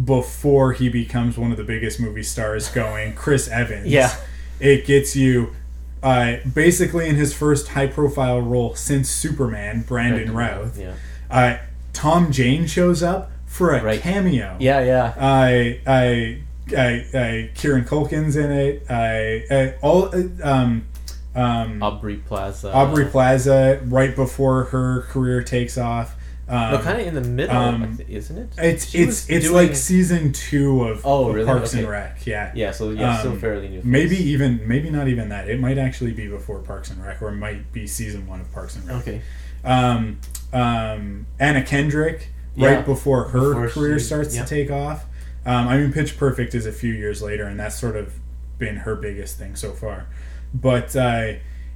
before 0.04 0.73
he 0.75 0.88
becomes 0.88 1.37
one 1.38 1.50
of 1.50 1.56
the 1.56 1.64
biggest 1.64 1.99
movie 1.99 2.23
stars 2.23 2.68
going, 2.68 3.14
Chris 3.14 3.49
Evans. 3.49 3.87
Yeah. 3.88 4.14
It 4.61 4.87
gets 4.87 5.16
you 5.16 5.54
uh, 6.02 6.36
basically 6.54 7.08
in 7.08 7.16
his 7.16 7.34
first 7.34 7.68
high 7.68 7.86
profile 7.86 8.40
role 8.40 8.74
since 8.74 9.08
Superman, 9.10 9.82
Brandon 9.86 10.32
Routh. 10.34 10.78
Yeah. 10.78 10.94
Uh, 11.30 11.58
Tom 11.92 12.30
Jane 12.32 12.66
shows 12.66 13.02
up 13.02 13.30
for 13.46 13.74
a 13.74 13.82
Right. 13.82 14.00
cameo. 14.00 14.56
Yeah, 14.60 14.80
yeah. 14.80 15.14
I, 15.18 15.80
I, 15.86 16.42
I, 16.76 17.06
I, 17.14 17.50
Kieran 17.54 17.84
Culkin's 17.84 18.36
in 18.36 18.50
it. 18.52 18.86
I, 18.90 19.44
I 19.50 19.74
all, 19.82 20.14
uh, 20.14 20.22
um, 20.42 20.86
um, 21.34 21.82
Aubrey 21.82 22.16
Plaza. 22.16 22.72
Aubrey 22.72 23.06
Plaza 23.06 23.80
right 23.86 24.14
before 24.14 24.64
her 24.64 25.02
career 25.02 25.42
takes 25.42 25.78
off. 25.78 26.14
Um, 26.48 26.72
No, 26.72 26.78
kind 26.78 27.00
of 27.00 27.06
in 27.06 27.14
the 27.14 27.20
middle, 27.20 27.54
um, 27.54 27.98
isn't 28.08 28.38
it? 28.38 28.48
it's 28.56 28.86
She 28.88 28.98
it's 28.98 29.28
it's 29.28 29.44
doing- 29.46 29.54
like 29.68 29.76
season 29.76 30.32
two 30.32 30.82
of, 30.84 31.02
Oh, 31.04 31.28
of 31.28 31.34
really? 31.34 31.46
Parks 31.46 31.74
and 31.74 31.86
Rec. 31.86 32.26
Yeah. 32.26 32.50
Yeah, 32.54 32.70
so 32.70 32.90
yeah, 32.90 33.18
still 33.18 33.32
um, 33.32 33.38
fairly 33.40 33.68
new. 33.68 33.82
Maybe 33.84 34.16
even 34.16 34.66
maybe 34.66 34.88
not 34.88 35.08
even 35.08 35.28
that. 35.28 35.48
It 35.48 35.60
might 35.60 35.76
actually 35.76 36.12
be 36.12 36.26
before 36.26 36.60
Parks 36.60 36.90
and 36.90 37.04
Rec, 37.04 37.20
or 37.20 37.28
it 37.28 37.36
might 37.36 37.70
be 37.72 37.86
season 37.86 38.26
one 38.26 38.40
of 38.40 38.50
Parks 38.52 38.76
and 38.76 38.88
Rec. 38.88 38.96
Okay. 39.02 39.20
Um, 39.62 40.20
um, 40.54 41.26
Anna 41.38 41.62
Kendrick, 41.62 42.30
Yeah. 42.56 42.76
right 42.76 42.84
before 42.86 43.24
her 43.28 43.54
Before 43.54 43.68
career 43.68 43.98
she- 43.98 44.06
starts 44.06 44.34
yeah. 44.34 44.44
to 44.44 44.48
take 44.48 44.70
off. 44.70 45.04
Um, 45.44 45.68
I 45.68 45.76
mean, 45.78 45.92
Pitch 45.92 46.16
Perfect 46.16 46.54
is 46.54 46.64
a 46.66 46.72
few 46.72 46.92
years 46.94 47.20
later, 47.22 47.44
and 47.44 47.58
that's 47.60 47.78
sort 47.78 47.96
of 47.96 48.14
been 48.58 48.76
her 48.78 48.94
biggest 48.96 49.38
thing 49.38 49.54
so 49.54 49.72
far. 49.72 50.06
But 50.54 50.96
uh, 50.96 51.34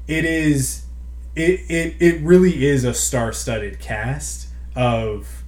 it 0.09 0.25
is, 0.25 0.85
it, 1.37 1.61
it 1.71 1.95
it 2.01 2.21
really 2.23 2.65
is 2.67 2.85
a 2.85 2.93
star-studded 2.95 3.79
cast 3.81 4.42
of 4.77 5.43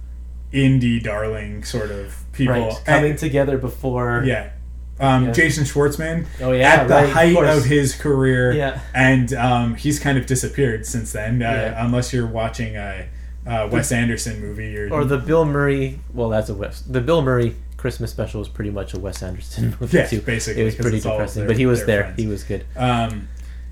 indie 0.53 1.01
darling 1.03 1.63
sort 1.63 1.91
of 1.91 2.15
people. 2.31 2.53
Right. 2.53 2.81
Coming 2.85 3.11
And- 3.11 3.19
together 3.19 3.57
before. 3.57 4.23
yeah. 4.25 4.49
Um, 4.97 5.25
Yeah. 5.25 5.31
Jason 5.33 5.65
Schwartzman 5.65 6.25
Oh, 6.39 6.53
yeah, 6.53 6.69
at 6.75 6.87
the 6.87 6.93
right, 6.93 7.09
height 7.09 7.33
course. 7.35 7.57
of 7.57 7.65
his 7.65 7.93
career, 7.93 8.53
Yeah. 8.53 8.79
and 8.93 9.33
um, 9.33 9.75
he's 9.75 9.99
kind 9.99 10.17
of 10.17 10.25
disappeared 10.25 10.85
since 10.85 11.11
then. 11.11 11.41
Uh, 11.43 11.45
Yeah. 11.51 11.85
Unless 11.85 12.13
you're 12.13 12.25
watching 12.27 12.77
a, 12.77 13.07
a 13.45 13.67
Wes 13.67 13.91
Anderson 13.91 14.39
movie, 14.39 14.67
you're 14.71 14.93
Or 14.93 15.03
the 15.03 15.17
Bill 15.17 15.43
Murray. 15.43 15.99
Well, 16.13 16.29
that's 16.29 16.47
a 16.47 16.53
Wes. 16.53 16.79
The 16.79 17.01
Bill 17.01 17.21
Murray 17.21 17.55
Christmas 17.75 18.09
special 18.09 18.39
was 18.39 18.47
pretty 18.47 18.71
much 18.71 18.93
a 18.93 18.99
Wes 18.99 19.21
Anderson 19.21 19.75
movie 19.81 19.97
Yeah, 19.97 20.05
too. 20.07 20.21
basically, 20.21 20.61
it 20.61 20.65
was 20.65 20.75
pretty 20.75 21.01
depressing, 21.01 21.41
their- 21.41 21.47
but 21.49 21.57
he 21.57 21.65
was 21.65 21.85
there. 21.85 22.03
friends. 22.03 22.19
He 22.21 22.27
was 22.27 22.43
good. 22.45 22.63
Um, 22.77 23.27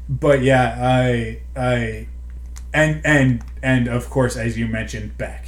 but 0.09 0.41
yeah, 0.43 0.75
I 0.81 1.37
I 1.55 2.07
and 2.73 3.01
and 3.05 3.43
and 3.61 3.87
of 3.87 4.09
course, 4.09 4.35
as 4.35 4.57
you 4.57 4.67
mentioned, 4.67 5.17
Beck. 5.17 5.45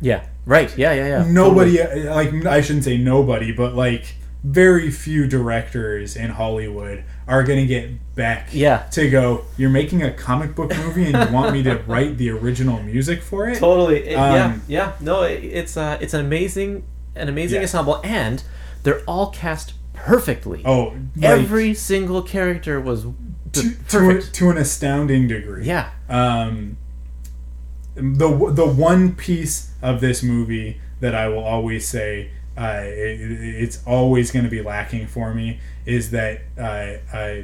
Yeah. 0.00 0.24
Right. 0.46 0.76
Yeah. 0.76 0.92
Yeah. 0.92 1.06
Yeah. 1.24 1.30
Nobody 1.30 1.80
uh, 1.80 2.14
like 2.14 2.32
I 2.46 2.60
shouldn't 2.60 2.84
say 2.84 2.96
nobody, 2.98 3.52
but 3.52 3.74
like 3.74 4.16
very 4.44 4.90
few 4.90 5.28
directors 5.28 6.16
in 6.16 6.30
Hollywood 6.30 7.04
are 7.28 7.44
gonna 7.44 7.66
get 7.66 7.90
Beck. 8.16 8.48
Yeah. 8.52 8.78
To 8.90 9.08
go, 9.08 9.44
you're 9.56 9.70
making 9.70 10.02
a 10.02 10.10
comic 10.12 10.56
book 10.56 10.76
movie 10.76 11.04
and 11.12 11.28
you 11.28 11.32
want 11.34 11.52
me 11.52 11.62
to 11.62 11.76
write 11.86 12.18
the 12.18 12.30
original 12.30 12.82
music 12.82 13.22
for 13.22 13.48
it? 13.48 13.58
Totally. 13.58 13.98
It- 14.00 14.12
yeah. 14.12 14.44
Um, 14.46 14.62
Yeah. 14.66 14.92
No, 15.00 15.22
it, 15.22 15.44
it's 15.44 15.76
uh, 15.76 15.98
it's 16.00 16.14
an 16.14 16.20
amazing, 16.20 16.82
an 17.14 17.28
amazing 17.28 17.56
Yeah. 17.56 17.62
ensemble, 17.62 18.00
and 18.02 18.42
they're 18.82 19.02
all 19.06 19.30
cast 19.30 19.74
perfectly. 19.92 20.62
Oh, 20.64 20.96
like, 21.14 21.24
Every 21.24 21.74
single 21.74 22.22
character 22.22 22.80
was 22.80 23.06
to, 23.52 23.74
to, 23.88 24.20
to 24.20 24.50
an 24.50 24.56
astounding 24.58 25.28
degree. 25.28 25.64
yeah. 25.64 25.90
um, 26.08 26.76
the 27.94 28.50
the 28.52 28.66
one 28.66 29.14
piece 29.14 29.70
of 29.82 30.00
this 30.00 30.22
movie 30.22 30.80
that 31.00 31.14
I 31.14 31.28
will 31.28 31.44
always 31.44 31.86
say 31.86 32.30
uh, 32.56 32.80
it, 32.84 33.20
it's 33.20 33.82
always 33.86 34.30
going 34.30 34.44
to 34.44 34.50
be 34.50 34.62
lacking 34.62 35.06
for 35.06 35.34
me 35.34 35.58
is 35.84 36.10
that 36.12 36.42
uh, 36.58 36.94
uh, 37.14 37.42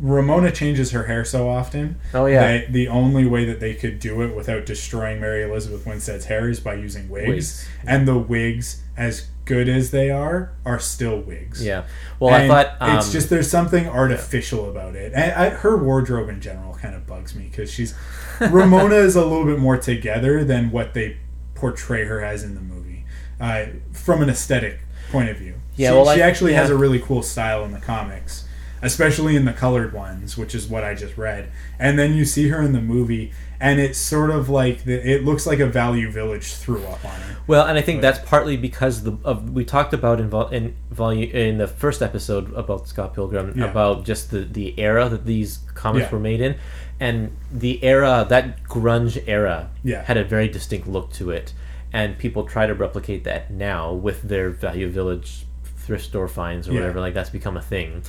Ramona 0.00 0.52
changes 0.52 0.92
her 0.92 1.04
hair 1.04 1.24
so 1.24 1.48
often. 1.48 2.00
Oh, 2.14 2.26
yeah. 2.26 2.40
That 2.40 2.72
the 2.72 2.88
only 2.88 3.26
way 3.26 3.44
that 3.46 3.60
they 3.60 3.74
could 3.74 3.98
do 3.98 4.22
it 4.22 4.34
without 4.34 4.64
destroying 4.64 5.20
Mary 5.20 5.42
Elizabeth 5.42 5.86
Winstead's 5.86 6.26
hair 6.26 6.48
is 6.48 6.60
by 6.60 6.74
using 6.74 7.08
wigs, 7.08 7.28
Wigs. 7.28 7.68
and 7.86 8.06
the 8.06 8.18
wigs, 8.18 8.82
as 8.96 9.28
good 9.48 9.66
as 9.66 9.90
they 9.90 10.10
are, 10.10 10.52
are 10.66 10.78
still 10.78 11.18
wigs. 11.18 11.64
Yeah. 11.64 11.86
Well, 12.20 12.34
I 12.34 12.46
thought 12.46 12.76
um, 12.80 12.98
it's 12.98 13.10
just 13.10 13.30
there's 13.30 13.50
something 13.50 13.88
artificial 13.88 14.68
about 14.68 14.94
it, 14.94 15.14
and 15.14 15.32
I, 15.32 15.48
her 15.48 15.82
wardrobe 15.82 16.28
in 16.28 16.40
general 16.42 16.74
kind 16.74 16.94
of 16.94 17.06
bugs 17.06 17.34
me 17.34 17.48
because 17.50 17.72
she's 17.72 17.94
Ramona 18.40 18.96
is 18.96 19.16
a 19.16 19.24
little 19.24 19.46
bit 19.46 19.58
more 19.58 19.78
together 19.78 20.44
than 20.44 20.70
what 20.70 20.92
they 20.92 21.16
portray 21.54 22.04
her 22.04 22.22
as 22.22 22.44
in 22.44 22.54
the 22.54 22.60
movie, 22.60 23.06
uh, 23.40 23.66
from 23.92 24.22
an 24.22 24.28
aesthetic 24.28 24.80
point 25.10 25.30
of 25.30 25.38
view. 25.38 25.54
Yeah, 25.76 25.90
she, 25.90 25.96
well, 25.96 26.14
she 26.14 26.22
I- 26.22 26.28
actually 26.28 26.52
has 26.52 26.68
a 26.68 26.76
really 26.76 27.00
cool 27.00 27.22
style 27.22 27.64
in 27.64 27.72
the 27.72 27.80
comics, 27.80 28.46
especially 28.82 29.34
in 29.34 29.46
the 29.46 29.54
colored 29.54 29.94
ones, 29.94 30.36
which 30.36 30.54
is 30.54 30.68
what 30.68 30.84
I 30.84 30.94
just 30.94 31.16
read. 31.16 31.50
And 31.78 31.98
then 31.98 32.12
you 32.12 32.26
see 32.26 32.48
her 32.48 32.60
in 32.60 32.72
the 32.72 32.82
movie, 32.82 33.32
and 33.60 33.80
it's 33.80 33.98
sort 33.98 34.30
of 34.30 34.48
like 34.48 34.84
the, 34.84 34.94
it 35.10 35.24
looks 35.24 35.46
like 35.46 35.58
a 35.60 35.66
Value 35.66 36.10
Village 36.10 36.54
threw 36.54 36.84
up 36.86 37.04
on 37.04 37.20
her. 37.20 37.36
Well, 37.46 37.66
and 37.66 37.78
I 37.78 37.82
think 37.82 38.02
that's 38.02 38.18
partly 38.28 38.56
because 38.56 39.02
the 39.04 39.16
of 39.24 39.50
we 39.50 39.64
talked 39.64 39.92
about 39.94 40.20
in 40.20 40.28
vol- 40.30 40.48
in 40.48 40.76
volume 40.90 41.30
in 41.30 41.58
the 41.58 41.66
first 41.66 42.02
episode 42.02 42.52
about 42.54 42.86
Scott 42.88 43.14
Pilgrim 43.14 43.54
Yeah. 43.56 43.66
about 43.70 44.04
just 44.04 44.30
the 44.30 44.40
the 44.40 44.78
era 44.78 45.08
that 45.08 45.24
these 45.26 45.58
comics 45.74 46.06
Yeah. 46.06 46.12
were 46.12 46.20
made 46.20 46.40
in, 46.40 46.56
and 47.00 47.36
the 47.52 47.82
era 47.82 48.26
that 48.28 48.62
grunge 48.64 49.22
era 49.26 49.70
Yeah. 49.82 50.02
had 50.04 50.16
a 50.16 50.24
very 50.24 50.48
distinct 50.48 50.86
look 50.86 51.10
to 51.14 51.30
it, 51.30 51.52
and 51.92 52.18
people 52.18 52.44
try 52.44 52.66
to 52.66 52.74
replicate 52.74 53.24
that 53.24 53.50
now 53.50 53.92
with 53.92 54.22
their 54.22 54.50
Value 54.50 54.88
Village 54.90 55.46
thrift 55.78 56.04
store 56.04 56.28
finds 56.28 56.68
or 56.68 56.74
whatever. 56.74 57.00
Like 57.00 57.14
that's 57.14 57.30
become 57.30 57.56
a 57.56 57.62
thing, 57.62 58.02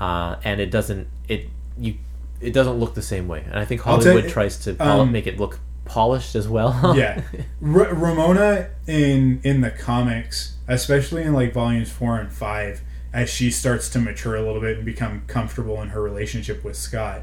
uh, 0.00 0.36
and 0.44 0.60
it 0.60 0.70
doesn't 0.70 1.08
it 1.28 1.48
you 1.76 1.94
it 2.44 2.52
doesn't 2.52 2.74
look 2.78 2.94
the 2.94 3.02
same 3.02 3.28
way, 3.28 3.42
and 3.46 3.58
I 3.58 3.64
think 3.64 3.80
Hollywood 3.80 4.24
you- 4.24 4.30
tries 4.30 4.58
to 4.60 4.76
um, 4.84 5.12
make 5.12 5.26
it 5.26 5.38
look 5.38 5.58
polished 5.84 6.34
as 6.34 6.48
well. 6.48 6.94
yeah, 6.96 7.22
R- 7.62 7.94
Ramona 7.94 8.70
in 8.86 9.40
in 9.44 9.60
the 9.60 9.70
comics, 9.70 10.56
especially 10.68 11.22
in 11.22 11.32
like 11.32 11.52
volumes 11.52 11.90
four 11.90 12.16
and 12.18 12.32
five, 12.32 12.80
as 13.12 13.28
she 13.30 13.50
starts 13.50 13.88
to 13.90 13.98
mature 13.98 14.34
a 14.36 14.42
little 14.42 14.60
bit 14.60 14.76
and 14.76 14.84
become 14.84 15.22
comfortable 15.26 15.80
in 15.82 15.88
her 15.90 16.02
relationship 16.02 16.64
with 16.64 16.76
Scott, 16.76 17.22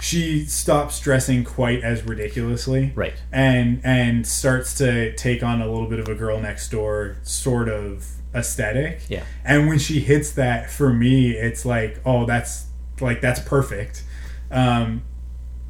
she 0.00 0.44
stops 0.44 1.00
dressing 1.00 1.42
quite 1.44 1.82
as 1.82 2.04
ridiculously, 2.04 2.92
Right. 2.94 3.14
And 3.32 3.80
and 3.84 4.26
starts 4.26 4.74
to 4.78 5.12
take 5.16 5.42
on 5.42 5.60
a 5.60 5.66
little 5.70 5.88
bit 5.88 5.98
of 5.98 6.08
a 6.08 6.14
girl 6.14 6.40
next 6.40 6.70
door 6.70 7.16
sort 7.24 7.68
of 7.68 8.06
aesthetic. 8.34 9.00
Yeah. 9.08 9.24
And 9.44 9.66
when 9.68 9.78
she 9.80 10.00
hits 10.00 10.30
that, 10.32 10.70
for 10.70 10.92
me, 10.92 11.30
it's 11.32 11.64
like, 11.64 12.00
oh, 12.04 12.26
that's 12.26 12.66
like 13.00 13.20
that's 13.20 13.40
perfect. 13.40 14.04
Um, 14.50 15.02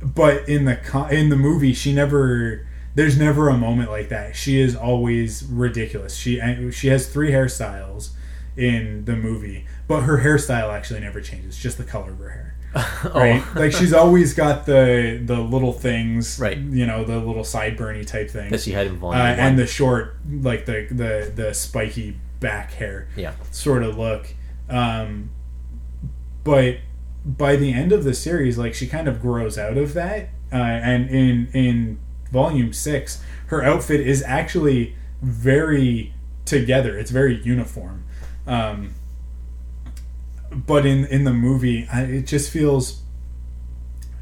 but 0.00 0.48
in 0.48 0.64
the 0.64 1.08
in 1.10 1.28
the 1.28 1.36
movie 1.36 1.74
she 1.74 1.92
never 1.92 2.66
there's 2.94 3.18
never 3.18 3.48
a 3.48 3.56
moment 3.56 3.90
like 3.90 4.08
that 4.10 4.36
she 4.36 4.60
is 4.60 4.76
always 4.76 5.42
ridiculous 5.44 6.14
she 6.14 6.40
she 6.70 6.86
has 6.88 7.08
three 7.08 7.30
hairstyles 7.32 8.10
in 8.56 9.04
the 9.06 9.16
movie 9.16 9.66
but 9.88 10.02
her 10.02 10.18
hairstyle 10.18 10.72
actually 10.72 11.00
never 11.00 11.20
changes 11.20 11.58
just 11.58 11.78
the 11.78 11.84
color 11.84 12.10
of 12.12 12.18
her 12.18 12.28
hair 12.30 12.54
right 13.14 13.42
like 13.56 13.72
she's 13.72 13.92
always 13.92 14.34
got 14.34 14.66
the 14.66 15.20
the 15.24 15.40
little 15.40 15.72
things 15.72 16.38
Right. 16.38 16.58
you 16.58 16.86
know 16.86 17.02
the 17.02 17.18
little 17.18 17.42
sideburny 17.42 18.06
type 18.06 18.30
things 18.30 18.50
that 18.52 18.60
she 18.60 18.70
had 18.72 18.86
in 18.86 18.92
uh, 18.96 18.98
volume 19.00 19.20
one. 19.20 19.38
and 19.38 19.58
the 19.58 19.66
short 19.66 20.16
like 20.42 20.66
the 20.66 20.86
the 20.90 21.32
the 21.34 21.54
spiky 21.54 22.16
back 22.40 22.72
hair 22.74 23.08
yeah. 23.16 23.32
sort 23.50 23.82
of 23.82 23.98
look. 23.98 24.32
Um, 24.68 25.30
but 26.44 26.76
by 27.24 27.56
the 27.56 27.72
end 27.72 27.92
of 27.92 28.04
the 28.04 28.14
series, 28.14 28.56
like 28.58 28.74
she 28.74 28.86
kind 28.86 29.08
of 29.08 29.20
grows 29.20 29.58
out 29.58 29.76
of 29.76 29.94
that, 29.94 30.30
uh, 30.52 30.56
and 30.56 31.08
in 31.10 31.48
in 31.52 31.98
volume 32.32 32.72
six, 32.72 33.22
her 33.46 33.62
outfit 33.62 34.00
is 34.00 34.22
actually 34.22 34.94
very 35.22 36.14
together. 36.44 36.96
It's 36.98 37.10
very 37.10 37.42
uniform. 37.42 38.04
Um, 38.46 38.94
but 40.50 40.86
in 40.86 41.04
in 41.06 41.24
the 41.24 41.32
movie, 41.32 41.86
I, 41.92 42.02
it 42.02 42.26
just 42.26 42.50
feels. 42.50 43.02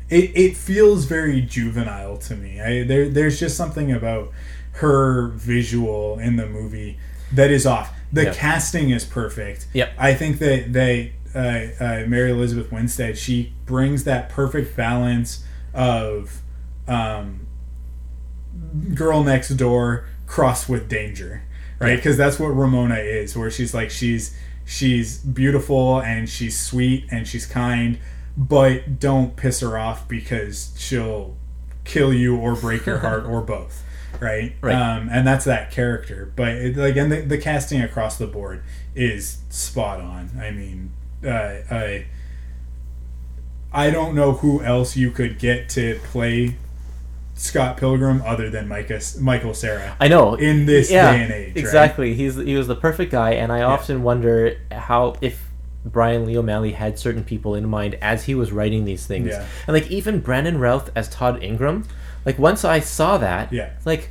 It, 0.08 0.30
it 0.36 0.56
feels 0.56 1.04
very 1.04 1.40
juvenile 1.40 2.16
to 2.18 2.36
me. 2.36 2.60
I, 2.60 2.84
there 2.84 3.08
there's 3.08 3.40
just 3.40 3.56
something 3.56 3.90
about 3.90 4.30
her 4.74 5.28
visual 5.28 6.18
in 6.20 6.36
the 6.36 6.46
movie 6.46 6.98
that 7.32 7.50
is 7.50 7.66
off. 7.66 7.92
The 8.12 8.24
Yep. 8.24 8.34
casting 8.36 8.90
is 8.90 9.04
perfect. 9.04 9.66
Yep. 9.72 9.92
I 9.98 10.14
think 10.14 10.38
that 10.38 10.72
they 10.72 11.14
uh, 11.36 11.68
uh, 11.78 12.04
Mary 12.06 12.30
Elizabeth 12.30 12.72
Winstead 12.72 13.18
she 13.18 13.52
brings 13.66 14.04
that 14.04 14.28
perfect 14.28 14.76
balance 14.76 15.44
of 15.74 16.40
um, 16.88 17.46
girl 18.94 19.22
next 19.22 19.50
door 19.50 20.08
crossed 20.26 20.68
with 20.68 20.88
danger, 20.88 21.42
right? 21.78 21.96
Because 21.96 22.16
that's 22.16 22.38
what 22.38 22.48
Ramona 22.48 22.96
is, 22.96 23.36
where 23.36 23.50
she's 23.50 23.74
like 23.74 23.90
she's 23.90 24.36
she's 24.64 25.18
beautiful 25.18 26.00
and 26.00 26.28
she's 26.28 26.58
sweet 26.58 27.06
and 27.10 27.26
she's 27.26 27.46
kind, 27.46 27.98
but 28.36 28.98
don't 28.98 29.36
piss 29.36 29.60
her 29.60 29.78
off 29.78 30.08
because 30.08 30.74
she'll 30.76 31.36
kill 31.84 32.12
you 32.12 32.36
or 32.36 32.54
break 32.54 32.86
your 32.86 32.98
heart 32.98 33.24
or 33.28 33.40
both. 33.42 33.82
Right, 34.18 34.56
Right. 34.62 34.74
Um, 34.74 35.10
and 35.10 35.26
that's 35.26 35.44
that 35.44 35.70
character. 35.70 36.32
But 36.34 36.48
it, 36.48 36.78
again, 36.78 37.10
the, 37.10 37.20
the 37.20 37.36
casting 37.36 37.82
across 37.82 38.16
the 38.16 38.26
board 38.26 38.62
is 38.94 39.42
spot 39.50 40.00
on. 40.00 40.30
I 40.40 40.50
mean, 40.52 40.90
uh, 41.24 41.28
I 41.70 42.06
I 43.72 43.90
don't 43.90 44.14
know 44.14 44.32
who 44.32 44.62
else 44.62 44.96
you 44.96 45.10
could 45.10 45.38
get 45.38 45.68
to 45.70 45.98
play 46.04 46.56
Scott 47.34 47.76
Pilgrim 47.76 48.22
other 48.24 48.48
than 48.48 48.68
Micah, 48.68 49.00
Michael 49.20 49.52
Cera. 49.54 49.96
I 50.00 50.08
know 50.08 50.34
In 50.34 50.64
this 50.66 50.90
yeah, 50.90 51.12
day 51.12 51.22
and 51.24 51.32
age, 51.32 51.46
right? 51.48 51.56
exactly. 51.56 52.14
He's 52.14 52.36
he 52.36 52.54
was 52.56 52.66
the 52.68 52.76
perfect 52.76 53.12
guy, 53.12 53.32
and 53.32 53.52
I 53.52 53.62
often 53.62 54.02
wonder 54.02 54.56
how 54.72 55.16
if 55.20 55.42
Brian 55.84 56.24
Lee 56.26 56.36
O'Malley 56.36 56.72
had 56.72 56.98
certain 56.98 57.22
people 57.22 57.54
in 57.54 57.68
mind 57.68 57.96
as 58.00 58.24
he 58.24 58.34
was 58.34 58.50
writing 58.52 58.84
these 58.84 59.06
things, 59.06 59.28
Yeah. 59.28 59.44
and 59.66 59.74
like 59.74 59.90
even 59.90 60.20
Brandon 60.20 60.58
Routh 60.58 60.90
as 60.96 61.08
Todd 61.08 61.42
Ingram. 61.42 61.86
Like 62.24 62.38
once 62.38 62.64
I 62.64 62.80
saw 62.80 63.18
that, 63.18 63.52
Yeah. 63.52 63.70
like 63.84 64.10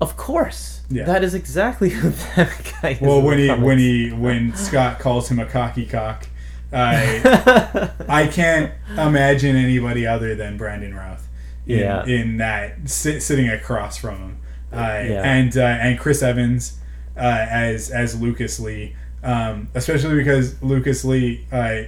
of 0.00 0.16
course, 0.16 0.80
Yeah. 0.88 1.04
that 1.04 1.22
is 1.24 1.34
exactly 1.34 1.90
who 1.98 2.10
that 2.36 2.72
guy 2.80 2.90
is. 2.90 3.00
Well, 3.00 3.20
when 3.20 3.38
he 3.38 3.48
when 3.50 3.78
he 3.78 4.10
when 4.12 4.54
Scott 4.54 4.98
calls 5.00 5.28
him 5.28 5.38
a 5.40 5.44
cocky 5.46 5.84
cock, 5.84 6.26
I 6.72 7.90
I 8.08 8.26
can't 8.26 8.72
imagine 8.96 9.56
anybody 9.56 10.06
other 10.06 10.34
than 10.34 10.56
Brandon 10.56 10.94
Routh. 10.94 11.26
In, 11.66 11.78
Yeah. 11.78 12.04
in 12.06 12.36
that 12.38 12.88
sit, 12.88 13.22
sitting 13.22 13.48
across 13.48 13.96
from 13.96 14.16
him, 14.18 14.36
uh, 14.72 14.76
Yeah. 14.76 15.22
and 15.22 15.56
uh, 15.56 15.60
and 15.60 15.98
Chris 15.98 16.22
Evans 16.22 16.78
uh, 17.16 17.20
as 17.50 17.90
as 17.90 18.20
Lucas 18.20 18.58
Lee, 18.58 18.96
um, 19.22 19.68
especially 19.74 20.16
because 20.16 20.60
Lucas 20.62 21.04
Lee, 21.04 21.46
uh, 21.52 21.82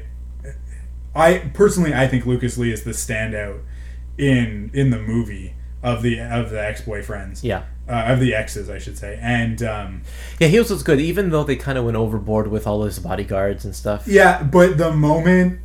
I 1.14 1.38
personally 1.54 1.94
I 1.94 2.06
think 2.06 2.26
Lucas 2.26 2.56
Lee 2.58 2.72
is 2.72 2.82
the 2.84 2.90
standout 2.92 3.60
in 4.18 4.70
in 4.74 4.90
the 4.90 4.98
movie 4.98 5.54
of 5.82 6.02
the 6.02 6.20
of 6.20 6.50
the 6.50 6.62
ex 6.64 6.82
boyfriends, 6.82 7.42
yeah. 7.42 7.62
Uh, 7.88 8.04
of 8.12 8.20
the 8.20 8.34
exes 8.34 8.70
I 8.70 8.78
should 8.78 8.96
say, 8.98 9.18
and. 9.22 9.62
Um, 9.62 10.02
Yeah, 10.40 10.48
he 10.48 10.58
was 10.58 10.82
good, 10.82 11.00
even 11.00 11.30
though 11.30 11.44
they 11.44 11.56
kind 11.56 11.76
of 11.78 11.84
went 11.84 11.96
overboard 11.96 12.48
with 12.48 12.66
all 12.66 12.82
his 12.84 12.98
bodyguards 12.98 13.64
and 13.64 13.74
stuff. 13.74 14.06
Yeah, 14.06 14.42
but 14.42 14.78
the 14.78 14.92
moment 14.92 15.60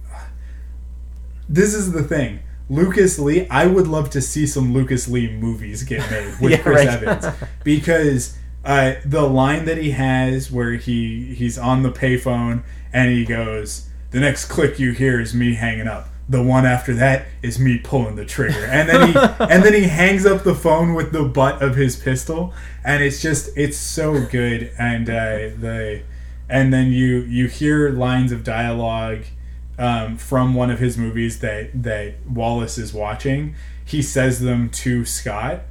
this 1.49 1.73
is 1.73 1.91
the 1.91 2.03
thing. 2.03 2.39
Lucas 2.69 3.17
Lee, 3.17 3.47
I 3.49 3.65
would 3.65 3.87
love 3.87 4.09
to 4.11 4.21
see 4.21 4.45
some 4.45 4.73
Lucas 4.73 5.07
Lee 5.07 5.31
movies 5.31 5.83
get 5.83 5.99
made 6.11 6.35
with 6.41 6.51
Yeah, 6.51 6.57
Chris 6.61 6.85
right. 6.85 7.03
Evans 7.03 7.25
because 7.63 8.37
uh, 8.65 8.95
the 9.05 9.21
line 9.21 9.65
that 9.65 9.77
he 9.77 9.91
has 9.91 10.51
where 10.51 10.73
he 10.73 11.33
he's 11.33 11.57
on 11.57 11.83
the 11.83 11.91
payphone 11.91 12.63
and 12.91 13.09
he 13.11 13.23
goes, 13.23 13.87
"The 14.11 14.19
next 14.19 14.45
click 14.45 14.79
you 14.79 14.91
hear 14.91 15.21
is 15.21 15.33
me 15.33 15.53
hanging 15.55 15.87
up. 15.87 16.09
The 16.29 16.43
one 16.43 16.65
after 16.65 16.93
that 16.95 17.27
is 17.41 17.57
me 17.59 17.77
pulling 17.77 18.15
the 18.15 18.25
trigger." 18.25 18.65
And 18.65 18.89
then 18.89 19.07
he 19.07 19.17
and 19.39 19.63
then 19.63 19.73
he 19.73 19.83
hangs 19.83 20.25
up 20.25 20.43
the 20.43 20.55
phone 20.55 20.93
with 20.93 21.11
the 21.11 21.23
butt 21.23 21.61
of 21.61 21.75
his 21.75 21.95
pistol, 21.95 22.53
and 22.83 23.03
it's 23.03 23.21
just 23.21 23.49
it's 23.55 23.77
so 23.77 24.25
good. 24.25 24.71
And 24.77 25.09
uh, 25.09 25.55
the 25.59 26.01
and 26.49 26.73
then 26.73 26.91
you 26.91 27.21
you 27.21 27.47
hear 27.47 27.89
lines 27.89 28.31
of 28.31 28.43
dialogue 28.43 29.23
um, 29.77 30.17
from 30.17 30.53
one 30.53 30.69
of 30.69 30.79
his 30.79 30.97
movies 30.97 31.39
that 31.39 31.83
that 31.83 32.15
Wallace 32.27 32.77
is 32.77 32.93
watching. 32.93 33.55
He 33.83 34.01
says 34.01 34.41
them 34.41 34.69
to 34.69 35.05
Scott, 35.05 35.61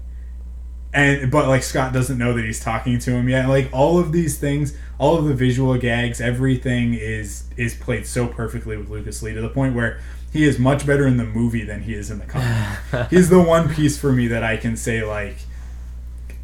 and 0.92 1.30
but 1.30 1.48
like 1.48 1.62
Scott 1.62 1.92
doesn't 1.92 2.18
know 2.18 2.32
that 2.32 2.44
he's 2.44 2.60
talking 2.60 2.98
to 3.00 3.10
him 3.12 3.28
yet. 3.28 3.48
Like 3.48 3.68
all 3.72 3.98
of 3.98 4.12
these 4.12 4.38
things, 4.38 4.76
all 4.98 5.16
of 5.16 5.24
the 5.26 5.34
visual 5.34 5.76
gags, 5.78 6.20
everything 6.20 6.94
is 6.94 7.44
is 7.56 7.74
played 7.74 8.06
so 8.06 8.26
perfectly 8.26 8.76
with 8.76 8.88
Lucas 8.88 9.22
Lee 9.22 9.34
to 9.34 9.40
the 9.40 9.48
point 9.48 9.74
where 9.74 10.00
he 10.32 10.44
is 10.44 10.58
much 10.58 10.86
better 10.86 11.06
in 11.06 11.16
the 11.16 11.24
movie 11.24 11.64
than 11.64 11.82
he 11.82 11.94
is 11.94 12.10
in 12.10 12.18
the 12.18 12.26
comic. 12.26 13.10
he's 13.10 13.28
the 13.28 13.40
one 13.40 13.72
piece 13.72 13.98
for 13.98 14.12
me 14.12 14.28
that 14.28 14.42
I 14.42 14.56
can 14.56 14.76
say 14.76 15.04
like. 15.04 15.36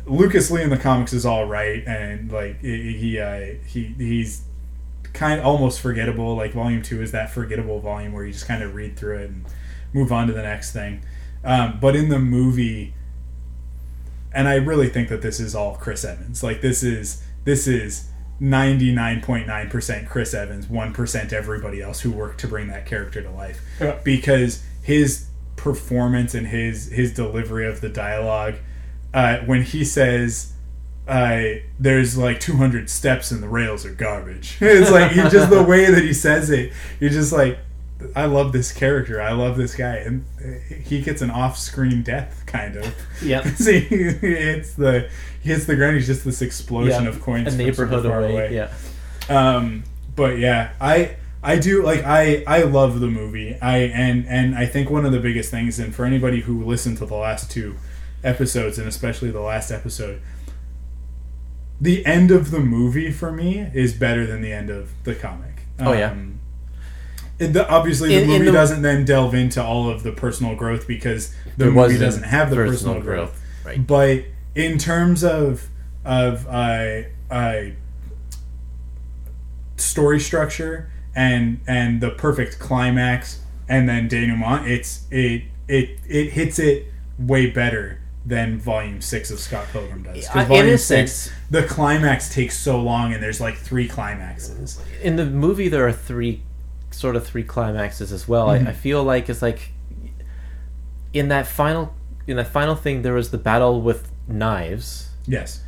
Lucas 0.04 0.50
Lee 0.50 0.62
in 0.62 0.70
the 0.70 0.76
comics 0.76 1.12
is 1.12 1.24
all 1.24 1.46
right, 1.46 1.86
and 1.86 2.32
like 2.32 2.60
he 2.60 2.92
he 2.94 3.20
uh, 3.20 3.54
he 3.64 3.94
he's 3.96 4.42
kind 5.12 5.38
of 5.38 5.46
almost 5.46 5.80
forgettable. 5.80 6.34
Like 6.34 6.54
volume 6.54 6.82
two 6.82 7.02
is 7.02 7.12
that 7.12 7.30
forgettable 7.30 7.80
volume 7.80 8.12
where 8.12 8.24
you 8.24 8.32
just 8.32 8.48
kind 8.48 8.64
of 8.64 8.74
read 8.74 8.96
through 8.96 9.18
it 9.18 9.30
and 9.30 9.44
move 9.92 10.10
on 10.10 10.26
to 10.26 10.32
the 10.32 10.42
next 10.42 10.72
thing. 10.72 11.04
Um, 11.44 11.78
but 11.80 11.96
in 11.96 12.08
the 12.08 12.18
movie, 12.18 12.94
and 14.34 14.48
I 14.48 14.54
really 14.56 14.88
think 14.88 15.08
that 15.08 15.22
this 15.22 15.40
is 15.40 15.54
all 15.54 15.76
Chris 15.76 16.04
Evans. 16.04 16.42
Like 16.42 16.60
this 16.60 16.82
is 16.82 17.22
this 17.44 17.66
is 17.66 18.08
ninety 18.40 18.92
nine 18.92 19.20
point 19.20 19.46
nine 19.46 19.68
percent 19.70 20.08
Chris 20.08 20.34
Evans, 20.34 20.66
one 20.68 20.92
percent 20.92 21.32
everybody 21.32 21.80
else 21.82 22.00
who 22.00 22.10
worked 22.10 22.40
to 22.40 22.48
bring 22.48 22.68
that 22.68 22.86
character 22.86 23.22
to 23.22 23.30
life. 23.30 23.60
Yeah. 23.80 23.98
because 24.04 24.62
his 24.82 25.26
performance 25.56 26.34
and 26.34 26.48
his 26.48 26.86
his 26.90 27.12
delivery 27.14 27.66
of 27.66 27.80
the 27.80 27.88
dialogue 27.88 28.56
uh, 29.14 29.38
when 29.40 29.62
he 29.62 29.84
says 29.84 30.52
uh, 31.06 31.42
there's 31.78 32.16
like 32.16 32.40
200 32.40 32.88
steps 32.88 33.30
and 33.30 33.42
the 33.42 33.48
rails 33.48 33.84
are 33.84 33.92
garbage 33.92 34.56
it's 34.60 34.90
like 34.90 35.12
he 35.12 35.20
just 35.28 35.50
the 35.50 35.62
way 35.62 35.90
that 35.90 36.02
he 36.02 36.12
says 36.12 36.50
it 36.50 36.72
you're 37.00 37.10
just 37.10 37.32
like 37.32 37.58
i 38.16 38.24
love 38.24 38.52
this 38.52 38.72
character 38.72 39.20
i 39.22 39.30
love 39.32 39.56
this 39.56 39.74
guy 39.76 39.96
and 39.96 40.24
he 40.84 41.00
gets 41.02 41.22
an 41.22 41.30
off-screen 41.30 42.02
death 42.02 42.42
kind 42.46 42.76
of 42.76 42.94
Yep. 43.22 43.44
See, 43.56 43.78
it's 43.90 44.74
the 44.74 45.08
he 45.40 45.50
hits 45.50 45.66
the 45.66 45.76
ground 45.76 45.96
he's 45.96 46.06
just 46.06 46.24
this 46.24 46.42
explosion 46.42 47.04
Yeah, 47.04 47.08
of 47.08 47.20
coins 47.20 47.54
a 47.54 47.56
neighborhood 47.56 48.04
far 48.04 48.24
away. 48.24 48.54
Yeah. 48.54 48.72
um, 49.28 49.84
but 50.16 50.38
yeah, 50.38 50.72
I 50.80 51.16
I 51.42 51.58
do 51.58 51.82
like 51.84 52.02
I 52.04 52.42
I 52.46 52.62
love 52.62 53.00
the 53.00 53.06
movie. 53.08 53.56
I 53.60 53.78
and 53.78 54.26
and 54.28 54.54
I 54.56 54.66
think 54.66 54.90
one 54.90 55.04
of 55.04 55.12
the 55.12 55.18
biggest 55.20 55.50
things, 55.50 55.78
and 55.80 55.94
for 55.94 56.04
anybody 56.04 56.40
who 56.42 56.64
listened 56.64 56.98
to 56.98 57.06
the 57.06 57.14
last 57.16 57.50
two 57.50 57.76
episodes, 58.24 58.78
and 58.78 58.86
especially 58.88 59.30
the 59.32 59.40
last 59.40 59.70
episode, 59.72 60.20
the 61.80 62.04
end 62.06 62.30
of 62.30 62.50
the 62.50 62.60
movie 62.60 63.10
for 63.10 63.32
me 63.32 63.58
is 63.74 63.92
better 63.94 64.26
than 64.26 64.40
the 64.42 64.52
end 64.52 64.70
of 64.70 64.90
the 65.04 65.14
comic. 65.14 65.62
Oh, 65.80 65.92
yeah. 65.92 66.10
Um, 66.12 66.38
it- 67.42 67.52
the, 67.52 67.68
obviously, 67.68 68.08
the 68.10 68.16
In- 68.16 68.22
in 68.22 68.28
movie 68.30 68.44
the- 68.46 68.52
doesn't 68.52 68.82
then 68.82 69.04
delve 69.04 69.34
into 69.34 69.62
all 69.62 69.90
of 69.90 70.02
the 70.02 70.12
personal 70.12 70.54
growth 70.54 70.86
because 70.86 71.34
the 71.56 71.70
movie 71.70 71.98
doesn't 71.98 72.24
have 72.24 72.50
the 72.50 72.56
personal, 72.56 73.00
growth. 73.00 73.38
Right. 73.64 73.84
But 73.86 74.24
in 74.54 74.78
terms 74.78 75.22
of 75.24 75.68
of 76.04 76.46
uh, 76.48 77.02
uh, 77.30 77.62
story 79.76 80.20
structure 80.20 80.90
and 81.14 81.60
and 81.66 82.00
the 82.00 82.10
perfect 82.10 82.58
climax 82.58 83.40
and 83.68 83.88
then 83.88 84.08
denouement, 84.08 84.66
it's 84.68 85.04
it 85.10 85.44
it 85.68 85.98
it 86.08 86.30
hits 86.32 86.58
it 86.58 86.86
way 87.18 87.46
better 87.50 87.98
than 88.24 88.58
Volume 88.58 89.00
Six 89.00 89.30
of 89.30 89.38
Scott 89.40 89.66
Pilgrim 89.72 90.02
does. 90.02 90.26
'Cause 90.28 90.42
in 90.42 90.48
Volume 90.48 90.66
a 90.74 90.78
Six, 90.78 91.12
sense- 91.12 91.30
the 91.50 91.62
climax 91.64 92.32
takes 92.32 92.56
so 92.56 92.80
long, 92.80 93.12
and 93.12 93.22
there's 93.22 93.40
like 93.40 93.56
three 93.56 93.88
climaxes. 93.88 94.80
in 95.02 95.16
the 95.16 95.26
movie 95.26 95.68
there 95.68 95.86
are 95.86 95.92
three 95.92 96.42
sort 96.92 97.16
of 97.16 97.26
three 97.26 97.42
climaxes 97.44 98.12
as 98.12 98.26
well 98.28 98.48
Mm-hmm. 98.48 98.66
I, 98.66 98.70
I 98.70 98.72
feel 98.74 99.02
like 99.04 99.28
it's 99.28 99.42
like 99.42 99.72
in 101.12 101.28
that 101.28 101.46
final 101.46 101.94
in 102.26 102.36
that 102.36 102.48
final 102.48 102.74
thing 102.74 103.02
there 103.02 103.14
was 103.14 103.30
the 103.30 103.38
battle 103.38 103.80
with 103.80 104.10
knives 104.28 105.10
Yes. 105.26 105.62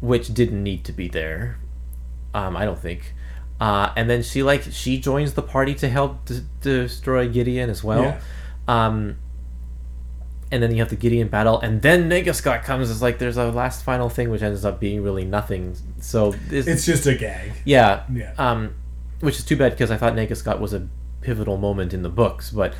which 0.00 0.32
didn't 0.34 0.62
need 0.62 0.84
to 0.84 0.92
be 0.92 1.08
there 1.08 1.58
um, 2.34 2.56
i 2.56 2.64
don't 2.64 2.78
think 2.78 3.14
uh, 3.60 3.90
and 3.96 4.08
then 4.10 4.22
she 4.22 4.42
like 4.42 4.62
she 4.70 4.98
joins 4.98 5.32
the 5.34 5.42
party 5.42 5.74
to 5.74 5.88
help 5.88 6.24
d- 6.26 6.40
destroy 6.60 7.26
gideon 7.28 7.70
as 7.70 7.82
well 7.82 8.02
Yeah. 8.02 8.20
um, 8.68 9.16
and 10.52 10.62
then 10.62 10.70
you 10.70 10.78
have 10.78 10.90
the 10.90 10.96
gideon 10.96 11.28
battle 11.28 11.58
and 11.60 11.82
then 11.82 12.08
Scott 12.34 12.62
comes 12.64 12.90
it's 12.90 13.02
like 13.02 13.18
there's 13.18 13.36
a 13.36 13.50
last 13.50 13.82
final 13.82 14.08
thing 14.08 14.30
which 14.30 14.42
ends 14.42 14.64
up 14.64 14.78
being 14.78 15.02
really 15.02 15.24
nothing 15.24 15.76
so 16.00 16.32
this, 16.48 16.66
It's 16.66 16.84
just 16.86 17.06
a 17.06 17.14
gag. 17.16 17.52
yeah. 17.64 18.04
Yeah. 18.12 18.32
Um, 18.38 18.74
which 19.20 19.38
is 19.38 19.44
too 19.44 19.56
bad 19.56 19.72
because 19.72 19.90
I 19.90 19.96
thought 19.96 20.14
Nega 20.14 20.36
Scott 20.36 20.60
was 20.60 20.72
a 20.72 20.86
pivotal 21.20 21.56
moment 21.56 21.92
in 21.94 22.02
the 22.02 22.08
books, 22.08 22.50
but 22.50 22.74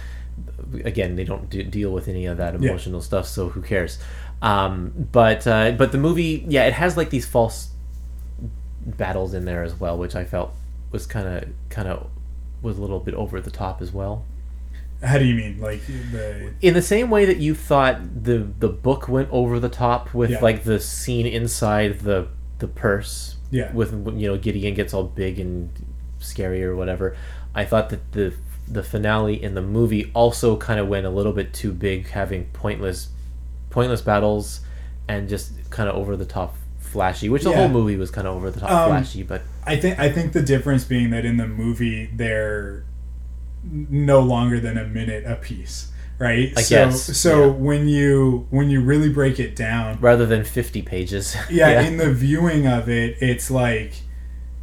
again, 0.85 1.17
they 1.17 1.25
don't 1.25 1.49
de- 1.51 1.65
deal 1.65 1.93
with 1.93 2.09
any 2.09 2.27
of 2.27 2.37
that 2.37 2.61
Yeah. 2.61 2.69
emotional 2.71 3.01
stuff, 3.01 3.27
so 3.27 3.49
who 3.51 3.63
cares? 3.63 3.99
Um, 4.43 5.09
but 5.13 5.47
uh, 5.47 5.73
but 5.73 5.93
the 5.93 5.99
movie, 5.99 6.45
yeah, 6.49 6.65
it 6.67 6.75
has 6.75 6.97
like 6.97 7.11
these 7.11 7.27
false 7.27 7.71
battles 8.85 9.35
in 9.35 9.45
there 9.45 9.63
as 9.63 9.79
well, 9.79 9.97
which 9.99 10.15
I 10.15 10.25
felt 10.25 10.53
was 10.93 11.07
kind 11.07 11.27
of 11.27 11.45
kind 11.71 11.89
of 11.89 12.09
was 12.63 12.79
a 12.79 12.81
little 12.81 13.01
bit 13.01 13.15
over 13.15 13.41
the 13.41 13.51
top 13.51 13.81
as 13.83 13.93
well. 13.93 14.25
How 15.03 15.19
do 15.19 15.25
you 15.25 15.35
mean? 15.35 15.61
Like 15.61 15.87
the 15.87 16.53
In 16.63 16.75
the 16.75 16.83
same 16.83 17.11
way 17.11 17.25
that 17.27 17.39
you 17.39 17.55
thought 17.55 18.25
the 18.25 18.47
the 18.59 18.69
book 18.69 19.09
went 19.09 19.29
over 19.31 19.59
the 19.61 19.69
top 19.69 20.15
with 20.15 20.31
Yeah. 20.31 20.41
like 20.41 20.65
the 20.65 20.81
scene 20.81 21.27
inside 21.27 22.01
the 22.01 22.29
the 22.59 22.69
purse 22.69 23.37
Yeah. 23.51 23.73
with 23.73 23.93
you 24.19 24.29
know 24.29 24.39
Gideon 24.39 24.75
gets 24.75 24.95
all 24.95 25.05
big 25.05 25.39
and 25.39 25.71
scary 26.27 26.63
or 26.65 26.75
whatever. 26.77 27.17
I 27.55 27.65
thought 27.65 27.91
that 27.91 28.13
the 28.13 28.35
the 28.69 28.83
finale 28.83 29.41
in 29.41 29.55
the 29.55 29.63
movie 29.63 30.11
also 30.13 30.57
kind 30.57 30.81
of 30.81 30.89
went 30.89 31.07
a 31.07 31.11
little 31.11 31.33
bit 31.33 31.53
too 31.55 31.73
big, 31.73 32.09
having 32.09 32.47
pointless 32.53 33.09
pointless 33.71 34.01
battles 34.01 34.61
and 35.09 35.29
just 35.29 35.53
kind 35.71 35.89
of 35.89 35.95
over 35.95 36.17
the 36.17 36.25
top 36.25 36.57
flashy. 36.79 37.29
Which 37.29 37.45
the 37.45 37.51
Yeah. 37.51 37.57
whole 37.57 37.69
movie 37.69 37.97
was 37.97 38.11
kind 38.11 38.27
of 38.27 38.35
over 38.35 38.51
the 38.51 38.61
top 38.61 38.71
Um, 38.71 38.89
flashy, 38.91 39.23
but 39.23 39.43
I 39.65 39.77
think 39.77 39.99
I 39.99 40.09
think 40.11 40.33
the 40.33 40.43
difference 40.43 40.85
being 40.85 41.11
that 41.11 41.25
in 41.25 41.37
the 41.37 41.47
movie 41.47 42.11
they're 42.15 42.85
no 43.65 44.21
longer 44.21 44.61
than 44.61 44.79
a 44.79 44.85
minute 44.85 45.25
a 45.27 45.37
piece, 45.37 45.89
right? 46.19 46.53
I 46.57 46.63
so 46.63 46.75
guess, 46.87 47.03
so 47.19 47.47
yeah. 47.47 47.53
when 47.53 47.89
you 47.89 48.47
when 48.51 48.71
you 48.71 48.81
really 48.81 49.09
break 49.09 49.39
it 49.41 49.57
down, 49.57 49.99
rather 50.01 50.27
than 50.27 50.45
fifty 50.45 50.83
pages, 50.83 51.37
yeah, 51.51 51.81
in 51.87 51.97
the 51.97 52.13
viewing 52.13 52.67
of 52.67 52.89
it, 52.89 53.17
it's 53.21 53.51
like 53.51 53.95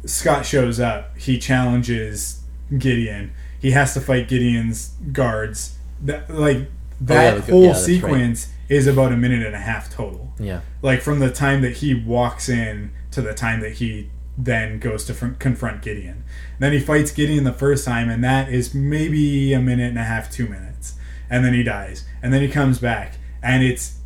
Scott 0.06 0.44
shows 0.46 0.78
up, 0.80 1.16
he 1.16 1.38
challenges 1.38 2.42
Gideon. 2.78 3.32
he 3.60 3.70
has 3.72 3.94
to 3.94 4.00
fight 4.00 4.28
Gideon's 4.28 4.88
guards. 5.12 5.76
That 6.02 6.28
like 6.30 6.56
oh, 6.58 7.14
yeah, 7.14 7.30
that 7.34 7.46
the- 7.46 7.52
whole 7.52 7.62
yeah, 7.62 7.68
that's 7.72 7.80
right. 7.80 7.86
sequence 7.86 8.48
is 8.68 8.86
about 8.86 9.12
a 9.12 9.16
minute 9.16 9.44
and 9.44 9.54
a 9.54 9.58
half 9.60 9.90
total. 9.90 10.32
Yeah. 10.38 10.60
Like 10.82 11.00
from 11.02 11.18
the 11.20 11.30
time 11.30 11.60
that 11.62 11.78
he 11.78 11.94
walks 11.94 12.48
in 12.48 12.92
to 13.10 13.20
the 13.22 13.34
time 13.34 13.60
that 13.60 13.72
he 13.74 14.10
then 14.36 14.78
goes 14.80 15.04
to 15.04 15.14
fr- 15.14 15.28
confront 15.38 15.82
Gideon. 15.82 16.24
Then 16.58 16.72
he 16.72 16.80
fights 16.80 17.10
Gideon 17.12 17.44
the 17.44 17.52
first 17.52 17.84
time, 17.84 18.08
and 18.10 18.24
that 18.24 18.48
is 18.52 18.74
maybe 18.74 19.52
a 19.52 19.60
minute 19.60 19.90
and 19.90 19.98
a 19.98 20.02
half, 20.04 20.30
two 20.30 20.48
minutes, 20.48 20.94
and 21.30 21.44
then 21.44 21.52
he 21.54 21.62
dies, 21.62 22.04
and 22.22 22.32
then 22.32 22.40
he 22.42 22.48
comes 22.48 22.78
back, 22.78 23.14
and 23.42 23.62
it's 23.62 23.98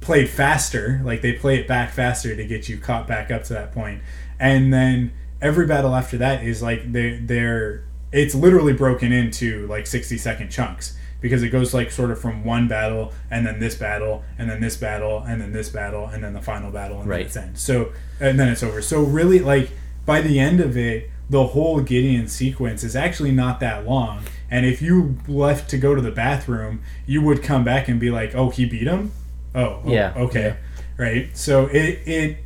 played 0.00 0.28
faster. 0.28 1.00
Like 1.04 1.20
they 1.22 1.32
play 1.32 1.58
it 1.58 1.68
back 1.68 1.92
faster 1.92 2.34
to 2.34 2.44
get 2.44 2.68
you 2.68 2.78
caught 2.78 3.06
back 3.06 3.30
up 3.30 3.44
to 3.44 3.52
that 3.52 3.72
point, 3.72 4.02
and 4.40 4.72
then 4.72 5.12
every 5.40 5.66
battle 5.66 5.94
after 5.94 6.18
that 6.18 6.42
is 6.44 6.62
like 6.62 6.92
they 6.92 7.18
they're 7.18 7.84
it's 8.12 8.34
literally 8.34 8.72
broken 8.72 9.12
into 9.12 9.66
like 9.66 9.86
60 9.86 10.16
second 10.18 10.50
chunks 10.50 10.96
because 11.20 11.42
it 11.42 11.50
goes 11.50 11.74
like 11.74 11.90
sort 11.90 12.10
of 12.10 12.18
from 12.20 12.44
one 12.44 12.68
battle 12.68 13.12
and 13.30 13.46
then 13.46 13.60
this 13.60 13.74
battle 13.74 14.24
and 14.38 14.48
then 14.48 14.60
this 14.60 14.76
battle 14.76 15.22
and 15.26 15.40
then 15.40 15.52
this 15.52 15.68
battle 15.68 16.06
and 16.06 16.22
then 16.24 16.32
the 16.32 16.40
final 16.40 16.70
battle 16.70 17.00
and 17.00 17.08
Right. 17.08 17.18
then 17.18 17.26
it's 17.26 17.36
end. 17.36 17.58
So 17.58 17.92
and 18.20 18.38
then 18.38 18.48
it's 18.48 18.62
over. 18.62 18.80
So 18.80 19.02
really 19.02 19.38
like 19.40 19.70
by 20.06 20.20
the 20.22 20.38
end 20.40 20.60
of 20.60 20.76
it 20.76 21.10
the 21.30 21.48
whole 21.48 21.80
Gideon 21.80 22.26
sequence 22.28 22.82
is 22.82 22.96
actually 22.96 23.32
not 23.32 23.60
that 23.60 23.84
long. 23.86 24.22
And 24.50 24.64
if 24.64 24.80
you 24.80 25.18
left 25.28 25.68
to 25.70 25.76
go 25.76 25.94
to 25.94 26.00
the 26.00 26.10
bathroom, 26.10 26.80
you 27.06 27.20
would 27.20 27.42
come 27.42 27.64
back 27.64 27.86
and 27.86 28.00
be 28.00 28.10
like, 28.10 28.34
"Oh, 28.34 28.48
he 28.48 28.64
beat 28.64 28.86
him." 28.86 29.12
Oh, 29.54 29.82
oh, 29.84 29.92
Yeah, 29.92 30.14
okay, 30.16 30.56
right. 30.96 31.28
So 31.36 31.66
it 31.66 32.00
it 32.06 32.36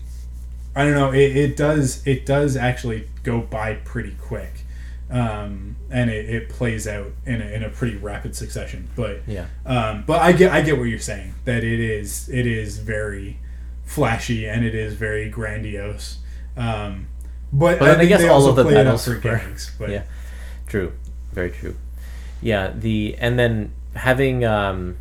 I 0.75 0.85
don't 0.85 0.95
know. 0.95 1.13
It, 1.13 1.37
it 1.37 1.57
does 1.57 2.07
it 2.07 2.25
does 2.27 2.57
actually 2.57 3.09
go 3.23 3.41
by 3.41 3.75
pretty 3.75 4.15
quick, 4.21 4.65
um, 5.11 5.77
and 5.91 6.09
it, 6.11 6.29
it 6.31 6.49
plays 6.49 6.87
out 6.89 7.13
in 7.27 7.43
a, 7.43 7.45
in 7.47 7.63
a 7.63 7.69
pretty 7.69 7.97
rapid 7.97 8.35
succession. 8.35 8.89
But 8.97 9.21
Yeah. 9.27 9.47
um, 9.67 10.05
but 10.07 10.21
I 10.23 10.33
get 10.33 10.51
I 10.53 10.63
get 10.63 10.79
what 10.79 10.85
you're 10.85 10.99
saying 10.99 11.35
that 11.45 11.63
it 11.63 11.79
is 11.81 12.29
it 12.31 12.47
is 12.47 12.79
very 12.79 13.39
flashy 13.85 14.47
and 14.49 14.65
it 14.65 14.75
is 14.75 14.95
very 14.95 15.29
grandiose. 15.29 16.19
Um, 16.57 17.09
but, 17.53 17.79
But 17.79 17.85
then 17.87 18.01
I 18.01 18.05
guess 18.07 18.25
all 18.25 18.47
of 18.49 18.57
the 18.57 18.63
play 18.65 18.73
it 18.75 18.79
up 18.79 18.85
battles 18.85 19.05
for 19.05 19.17
gimmicks. 19.17 19.75
But 19.79 19.91
Yeah. 19.97 20.05
True. 20.67 20.93
Very 21.33 21.51
true. 21.51 21.77
Yeah, 22.41 22.73
the 22.75 23.15
and 23.19 23.39
then 23.39 23.73
having 23.95 24.43
um 24.45 24.97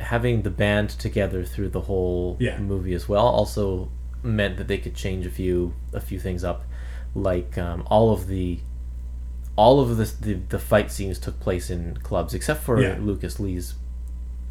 having 0.00 0.42
the 0.42 0.50
band 0.50 0.90
together 0.90 1.44
through 1.44 1.68
the 1.70 1.80
whole 1.82 2.36
Yeah. 2.40 2.58
movie 2.58 2.92
as 2.92 3.08
well 3.08 3.26
also 3.26 3.88
meant 4.22 4.56
that 4.56 4.68
they 4.68 4.78
could 4.78 4.94
change 4.94 5.26
a 5.26 5.30
few 5.30 5.74
a 5.92 6.00
few 6.00 6.18
things 6.20 6.44
up 6.44 6.64
like 7.14 7.58
um, 7.58 7.82
all 7.86 8.12
of 8.12 8.26
the 8.28 8.58
all 9.56 9.80
of 9.80 9.96
the, 9.96 10.04
the 10.20 10.34
the 10.48 10.58
fight 10.58 10.90
scenes 10.90 11.18
took 11.18 11.38
place 11.40 11.70
in 11.70 11.96
clubs 11.98 12.32
except 12.34 12.62
for 12.62 12.80
Yeah. 12.80 12.96
Lucas 13.00 13.38
Lee's 13.40 13.74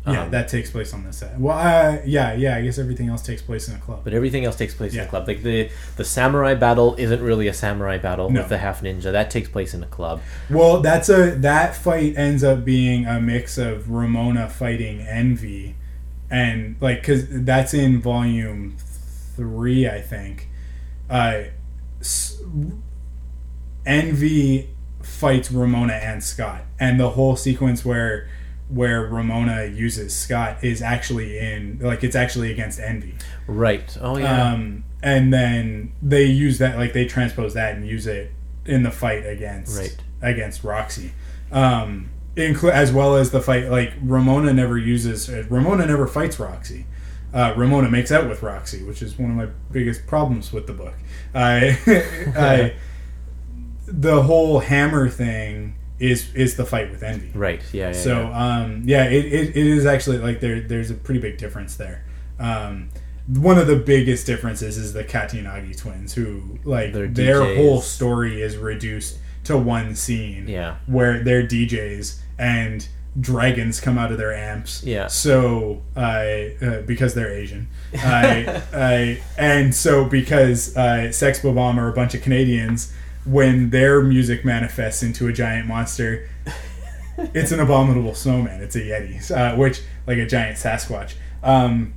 yeah, 0.07 0.23
um, 0.23 0.31
that 0.31 0.47
takes 0.47 0.71
place 0.71 0.95
on 0.95 1.03
the 1.03 1.13
set. 1.13 1.39
Well, 1.39 1.55
uh, 1.55 1.99
yeah, 2.03 2.33
yeah. 2.33 2.55
I 2.55 2.63
guess 2.63 2.79
everything 2.79 3.09
else 3.09 3.21
takes 3.21 3.43
place 3.43 3.67
in 3.69 3.75
a 3.75 3.77
club. 3.77 4.01
but 4.03 4.13
everything 4.15 4.45
else 4.45 4.55
takes 4.55 4.73
place 4.73 4.95
in 4.95 5.01
a 5.01 5.05
club. 5.05 5.27
Like 5.27 5.43
the 5.43 5.69
the 5.95 6.03
samurai 6.03 6.55
battle 6.55 6.95
isn't 6.97 7.21
really 7.21 7.47
a 7.47 7.53
samurai 7.53 7.99
battle 7.99 8.31
No. 8.31 8.39
with 8.41 8.49
the 8.49 8.57
half 8.57 8.81
ninja. 8.81 9.11
That 9.11 9.29
takes 9.29 9.47
place 9.47 9.75
in 9.75 9.83
a 9.83 9.87
club. 9.87 10.21
Well, 10.49 10.81
that's 10.81 11.07
a 11.09 11.35
that 11.41 11.75
fight 11.75 12.17
ends 12.17 12.43
up 12.43 12.65
being 12.65 13.05
a 13.05 13.21
mix 13.21 13.59
of 13.59 13.91
Ramona 13.91 14.49
fighting 14.49 15.01
Envy, 15.01 15.75
and 16.31 16.77
like 16.81 17.01
because 17.01 17.25
that's 17.29 17.75
in 17.75 18.01
volume 18.01 18.77
three, 19.45 19.87
I 19.89 20.01
think. 20.01 20.49
Uh, 21.09 21.43
s- 21.99 22.41
Envy 23.85 24.69
fights 25.01 25.51
Ramona 25.51 25.93
and 25.93 26.23
Scott, 26.23 26.63
and 26.79 26.99
the 26.99 27.09
whole 27.11 27.35
sequence 27.35 27.83
where 27.83 28.29
where 28.69 29.01
Ramona 29.01 29.65
uses 29.65 30.15
Scott 30.15 30.63
is 30.63 30.81
actually 30.81 31.37
in 31.39 31.79
like 31.81 32.03
it's 32.03 32.15
actually 32.15 32.51
against 32.51 32.79
Envy. 32.79 33.15
Right. 33.47 33.97
Oh 33.99 34.17
yeah. 34.17 34.51
Um, 34.53 34.83
and 35.01 35.33
then 35.33 35.93
they 36.01 36.25
use 36.25 36.59
that, 36.59 36.77
like 36.77 36.93
they 36.93 37.05
transpose 37.05 37.55
that 37.55 37.75
and 37.75 37.85
use 37.87 38.05
it 38.05 38.31
in 38.65 38.83
the 38.83 38.91
fight 38.91 39.25
against 39.25 39.75
Right. 39.77 39.97
against 40.21 40.63
Roxy, 40.63 41.11
um, 41.51 42.11
inclu- 42.35 42.71
as 42.71 42.91
well 42.91 43.15
as 43.15 43.31
the 43.31 43.41
fight. 43.41 43.69
Like 43.71 43.93
Ramona 44.03 44.53
never 44.53 44.77
uses 44.77 45.27
Ramona 45.49 45.87
never 45.87 46.05
fights 46.05 46.39
Roxy. 46.39 46.85
Uh, 47.33 47.53
Ramona 47.55 47.89
makes 47.89 48.11
out 48.11 48.27
with 48.27 48.43
Roxy, 48.43 48.83
which 48.83 49.01
is 49.01 49.17
one 49.17 49.31
of 49.31 49.37
my 49.37 49.47
biggest 49.71 50.05
problems 50.05 50.51
with 50.51 50.67
the 50.67 50.73
book. 50.73 50.93
I, 51.33 51.77
I, 52.37 52.73
the 53.87 54.21
whole 54.23 54.59
hammer 54.59 55.09
thing 55.09 55.75
is 55.99 56.33
is 56.33 56.55
the 56.57 56.65
fight 56.65 56.89
with 56.91 57.03
Envy. 57.03 57.31
right. 57.37 57.61
Yeah. 57.71 57.87
yeah 57.87 57.93
So 57.93 58.21
yeah. 58.21 58.57
um, 58.63 58.81
yeah, 58.85 59.05
it, 59.05 59.25
it, 59.25 59.49
it 59.49 59.67
is 59.67 59.85
actually 59.85 60.17
like 60.17 60.39
there 60.39 60.59
there's 60.61 60.89
a 60.91 60.95
pretty 60.95 61.19
big 61.19 61.37
difference 61.37 61.75
there. 61.75 62.03
Um, 62.39 62.89
one 63.27 63.57
of 63.59 63.67
the 63.67 63.75
biggest 63.75 64.25
differences 64.25 64.77
is 64.77 64.93
the 64.93 65.03
Katayanagi 65.03 65.77
twins, 65.77 66.13
who 66.13 66.57
like 66.63 66.91
They're 66.91 67.07
their 67.07 67.41
DJs. 67.41 67.55
whole 67.57 67.81
story 67.81 68.41
is 68.41 68.57
reduced 68.57 69.19
to 69.45 69.57
one 69.57 69.95
scene. 69.95 70.47
Yeah. 70.47 70.77
where 70.87 71.23
they're 71.23 71.43
DJs 71.47 72.19
and 72.39 72.87
dragons 73.19 73.81
come 73.81 73.97
out 73.97 74.11
of 74.11 74.17
their 74.17 74.33
amps. 74.33 74.83
Yeah. 74.83 75.07
So 75.07 75.81
I 75.95 76.55
uh, 76.61 76.81
because 76.81 77.13
they're 77.13 77.33
Asian, 77.33 77.67
I, 77.93 78.61
I 78.73 79.21
and 79.37 79.75
so 79.75 80.05
because 80.05 80.75
uh, 80.77 81.11
Sex 81.11 81.41
Bob-Omb 81.41 81.77
are 81.77 81.89
a 81.89 81.93
bunch 81.93 82.13
of 82.13 82.21
Canadians. 82.21 82.93
When 83.23 83.69
their 83.69 84.01
music 84.01 84.43
manifests 84.43 85.03
into 85.03 85.27
a 85.27 85.33
giant 85.33 85.67
monster, 85.67 86.27
it's 87.35 87.51
an 87.51 87.59
abominable 87.59 88.15
snowman. 88.15 88.61
It's 88.61 88.75
a 88.75 88.81
yeti, 88.81 89.29
uh, 89.29 89.55
which 89.55 89.81
like 90.07 90.17
a 90.17 90.25
giant 90.25 90.57
Sasquatch. 90.57 91.13
Um, 91.43 91.93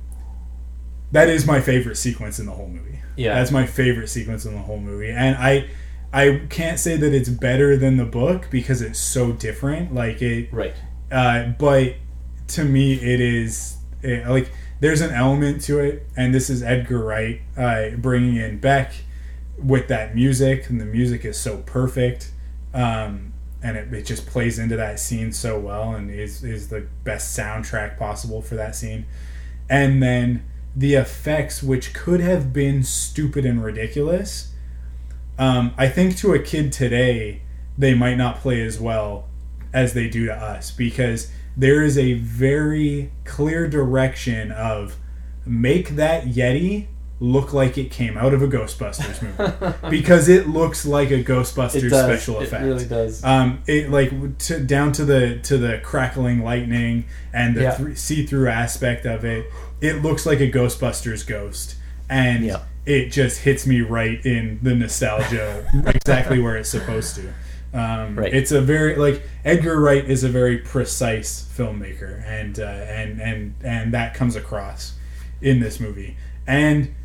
that 1.11 1.29
is 1.29 1.47
my 1.47 1.61
favorite 1.61 1.95
sequence 1.95 2.39
in 2.39 2.45
the 2.45 2.51
whole 2.51 2.67
movie. 2.67 2.99
Yeah. 3.15 3.35
that's 3.35 3.49
my 3.49 3.65
favorite 3.65 4.09
sequence 4.09 4.45
in 4.45 4.53
the 4.53 4.59
whole 4.59 4.79
movie, 4.79 5.09
and 5.09 5.37
I, 5.37 5.69
I 6.11 6.41
can't 6.49 6.77
say 6.77 6.97
that 6.97 7.13
it's 7.13 7.29
better 7.29 7.77
than 7.77 7.97
the 7.97 8.05
book 8.05 8.49
because 8.51 8.81
it's 8.81 8.99
so 8.99 9.31
different. 9.31 9.95
Like 9.95 10.21
it, 10.21 10.51
right. 10.51 10.75
Uh, 11.11 11.49
but 11.59 11.95
to 12.47 12.63
me, 12.63 12.93
it 12.93 13.19
is 13.19 13.77
it, 14.01 14.27
like 14.27 14.51
there's 14.79 15.01
an 15.01 15.11
element 15.11 15.61
to 15.63 15.79
it, 15.79 16.05
and 16.15 16.33
this 16.33 16.49
is 16.49 16.61
Edgar 16.61 17.03
Wright 17.03 17.41
uh, 17.57 17.89
bringing 17.97 18.35
in 18.35 18.59
Beck 18.59 18.93
with 19.57 19.87
that 19.87 20.15
music, 20.15 20.69
and 20.69 20.79
the 20.79 20.85
music 20.85 21.25
is 21.25 21.39
so 21.39 21.57
perfect, 21.65 22.31
um, 22.73 23.33
and 23.63 23.77
it, 23.77 23.93
it 23.93 24.05
just 24.05 24.25
plays 24.25 24.59
into 24.59 24.75
that 24.75 24.99
scene 24.99 25.31
so 25.31 25.59
well, 25.59 25.93
and 25.93 26.11
is 26.11 26.43
is 26.43 26.69
the 26.69 26.87
best 27.03 27.37
soundtrack 27.37 27.97
possible 27.97 28.41
for 28.41 28.55
that 28.55 28.75
scene, 28.75 29.05
and 29.69 30.01
then 30.03 30.45
the 30.75 30.95
effects, 30.95 31.63
which 31.63 31.93
could 31.93 32.19
have 32.19 32.51
been 32.51 32.83
stupid 32.83 33.45
and 33.45 33.63
ridiculous. 33.63 34.51
Um, 35.37 35.73
I 35.77 35.87
think 35.89 36.17
to 36.17 36.33
a 36.33 36.39
kid 36.39 36.71
today, 36.71 37.41
they 37.77 37.93
might 37.93 38.15
not 38.15 38.39
play 38.39 38.61
as 38.61 38.79
well 38.79 39.27
as 39.75 39.93
they 39.93 40.07
do 40.09 40.25
to 40.25 40.33
us 40.33 40.71
because 40.71 41.29
there 41.57 41.83
is 41.83 41.97
a 41.97 42.13
very 42.13 43.11
clear 43.25 43.67
direction 43.67 44.51
of 44.51 44.95
make 45.45 45.89
that 45.97 46.23
Yeti 46.25 46.87
look 47.19 47.53
like 47.53 47.77
it 47.77 47.89
came 47.91 48.17
out 48.17 48.33
of 48.33 48.41
a 48.41 48.47
Ghostbusters 48.47 49.21
movie 49.21 49.89
because 49.89 50.27
it 50.27 50.47
looks 50.49 50.85
like 50.85 51.11
a 51.11 51.23
Ghostbusters 51.23 51.87
special 51.89 52.39
effect. 52.39 52.63
It 52.63 52.67
really 52.67 52.85
does. 52.85 53.23
Um, 53.23 53.61
it 53.67 53.89
like 53.89 54.37
to, 54.39 54.59
down 54.59 54.91
to 54.93 55.05
the 55.05 55.39
to 55.43 55.57
the 55.57 55.79
crackling 55.83 56.43
lightning 56.43 57.05
and 57.33 57.55
the 57.55 57.61
Yeah. 57.63 57.71
thr- 57.71 57.93
see-through 57.95 58.49
aspect 58.49 59.05
of 59.05 59.23
it. 59.23 59.45
It 59.81 60.01
looks 60.01 60.25
like 60.25 60.39
a 60.39 60.49
Ghostbusters 60.51 61.25
ghost, 61.27 61.75
and 62.09 62.43
Yeah. 62.45 62.63
it 62.85 63.11
just 63.11 63.41
hits 63.41 63.65
me 63.65 63.79
right 63.81 64.25
in 64.25 64.59
the 64.61 64.75
nostalgia, 64.75 65.69
exactly 65.87 66.39
where 66.39 66.57
it's 66.57 66.69
supposed 66.69 67.15
to. 67.15 67.33
Um, 67.75 68.17
Right. 68.17 68.33
It's 68.33 68.51
a 68.51 68.61
very 68.61 68.95
like 68.95 69.23
Edgar 69.43 69.79
Wright 69.79 70.05
is 70.09 70.23
a 70.23 70.29
very 70.29 70.57
precise 70.59 71.47
filmmaker, 71.55 72.25
and 72.25 72.57
uh, 72.57 72.63
and 72.63 73.21
and 73.21 73.55
and 73.61 73.93
that 73.93 74.13
comes 74.13 74.35
across 74.35 74.93
in 75.41 75.59
this 75.59 75.79
movie, 75.79 76.15
and 76.47 76.95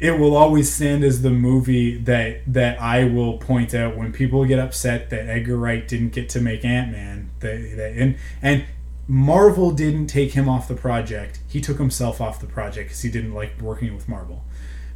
it 0.00 0.18
will 0.18 0.36
always 0.36 0.72
stand 0.72 1.04
as 1.04 1.22
the 1.22 1.30
movie 1.30 1.96
that 1.96 2.40
that 2.52 2.80
I 2.80 3.04
will 3.04 3.38
point 3.38 3.72
out 3.72 3.96
when 3.96 4.12
people 4.12 4.44
get 4.44 4.58
upset 4.58 5.10
that 5.10 5.28
Edgar 5.28 5.56
Wright 5.56 5.86
didn't 5.86 6.12
get 6.12 6.28
to 6.30 6.40
make 6.40 6.64
Ant 6.64 6.90
Man. 6.90 7.30
And 7.40 8.16
and 8.42 8.64
Marvel 9.06 9.70
didn't 9.70 10.08
take 10.08 10.32
him 10.32 10.48
off 10.48 10.66
the 10.66 10.74
project. 10.74 11.40
He 11.46 11.60
took 11.60 11.78
himself 11.78 12.20
off 12.20 12.40
the 12.40 12.46
project 12.46 12.88
because 12.88 13.02
he 13.02 13.10
didn't 13.10 13.32
like 13.32 13.60
working 13.60 13.94
with 13.94 14.08
Marvel. 14.08 14.44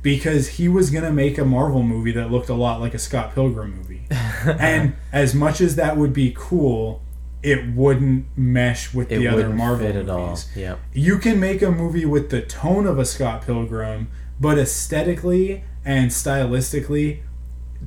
Because 0.02 0.48
he 0.48 0.68
was 0.68 0.90
gonna 0.90 1.12
make 1.12 1.38
a 1.38 1.44
Marvel 1.44 1.82
movie 1.82 2.12
that 2.12 2.30
looked 2.30 2.48
a 2.48 2.54
lot 2.54 2.80
like 2.80 2.94
a 2.94 2.98
Scott 2.98 3.34
Pilgrim 3.34 3.76
movie, 3.76 4.06
and 4.10 4.94
as 5.12 5.34
much 5.34 5.60
as 5.60 5.76
that 5.76 5.96
would 5.96 6.12
be 6.12 6.32
cool, 6.36 7.02
it 7.42 7.68
wouldn't 7.74 8.26
mesh 8.36 8.94
with 8.94 9.10
it 9.10 9.18
the 9.18 9.28
other 9.28 9.36
wouldn't 9.36 9.56
Marvel 9.56 9.86
fit 9.86 9.96
at 9.96 10.08
all. 10.08 10.26
movies 10.28 10.48
Yeah. 10.54 10.76
you 10.92 11.18
can 11.18 11.38
make 11.40 11.62
a 11.62 11.70
movie 11.70 12.04
with 12.04 12.30
the 12.30 12.42
tone 12.42 12.86
of 12.86 12.98
a 12.98 13.04
Scott 13.04 13.42
Pilgrim, 13.42 14.08
but 14.40 14.58
aesthetically 14.58 15.64
and 15.84 16.10
stylistically, 16.10 17.22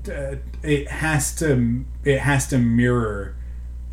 uh, 0.09 0.35
it 0.63 0.87
has 0.87 1.35
to 1.37 1.83
it 2.03 2.19
has 2.19 2.47
to 2.47 2.57
mirror 2.57 3.35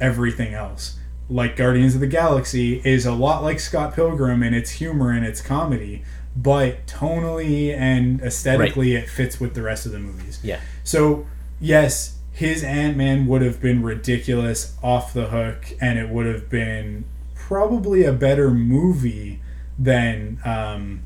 everything 0.00 0.54
else. 0.54 0.98
Like 1.28 1.56
Guardians 1.56 1.94
of 1.96 2.00
the 2.00 2.06
Galaxy 2.06 2.80
is 2.84 3.04
a 3.04 3.12
lot 3.12 3.42
like 3.42 3.58
Scott 3.58 3.94
Pilgrim 3.94 4.42
in 4.44 4.54
its 4.54 4.70
humor 4.72 5.10
and 5.10 5.26
its 5.26 5.40
comedy, 5.40 6.04
but 6.36 6.86
tonally 6.86 7.74
and 7.74 8.20
aesthetically 8.20 8.94
it 8.94 9.08
fits 9.08 9.40
with 9.40 9.54
the 9.54 9.62
rest 9.62 9.86
of 9.86 9.92
the 9.92 9.98
movies. 9.98 10.38
Yeah. 10.42 10.60
So 10.84 11.26
yes, 11.60 12.18
his 12.36 12.62
Ant 12.62 12.98
Man 12.98 13.26
would 13.26 13.40
have 13.40 13.62
been 13.62 13.82
ridiculous 13.82 14.76
off 14.82 15.14
the 15.14 15.28
hook, 15.28 15.72
and 15.80 15.98
it 15.98 16.10
would 16.10 16.26
have 16.26 16.50
been 16.50 17.06
probably 17.34 18.04
a 18.04 18.12
better 18.12 18.50
movie 18.50 19.40
than. 19.78 20.38
Um, 20.44 21.02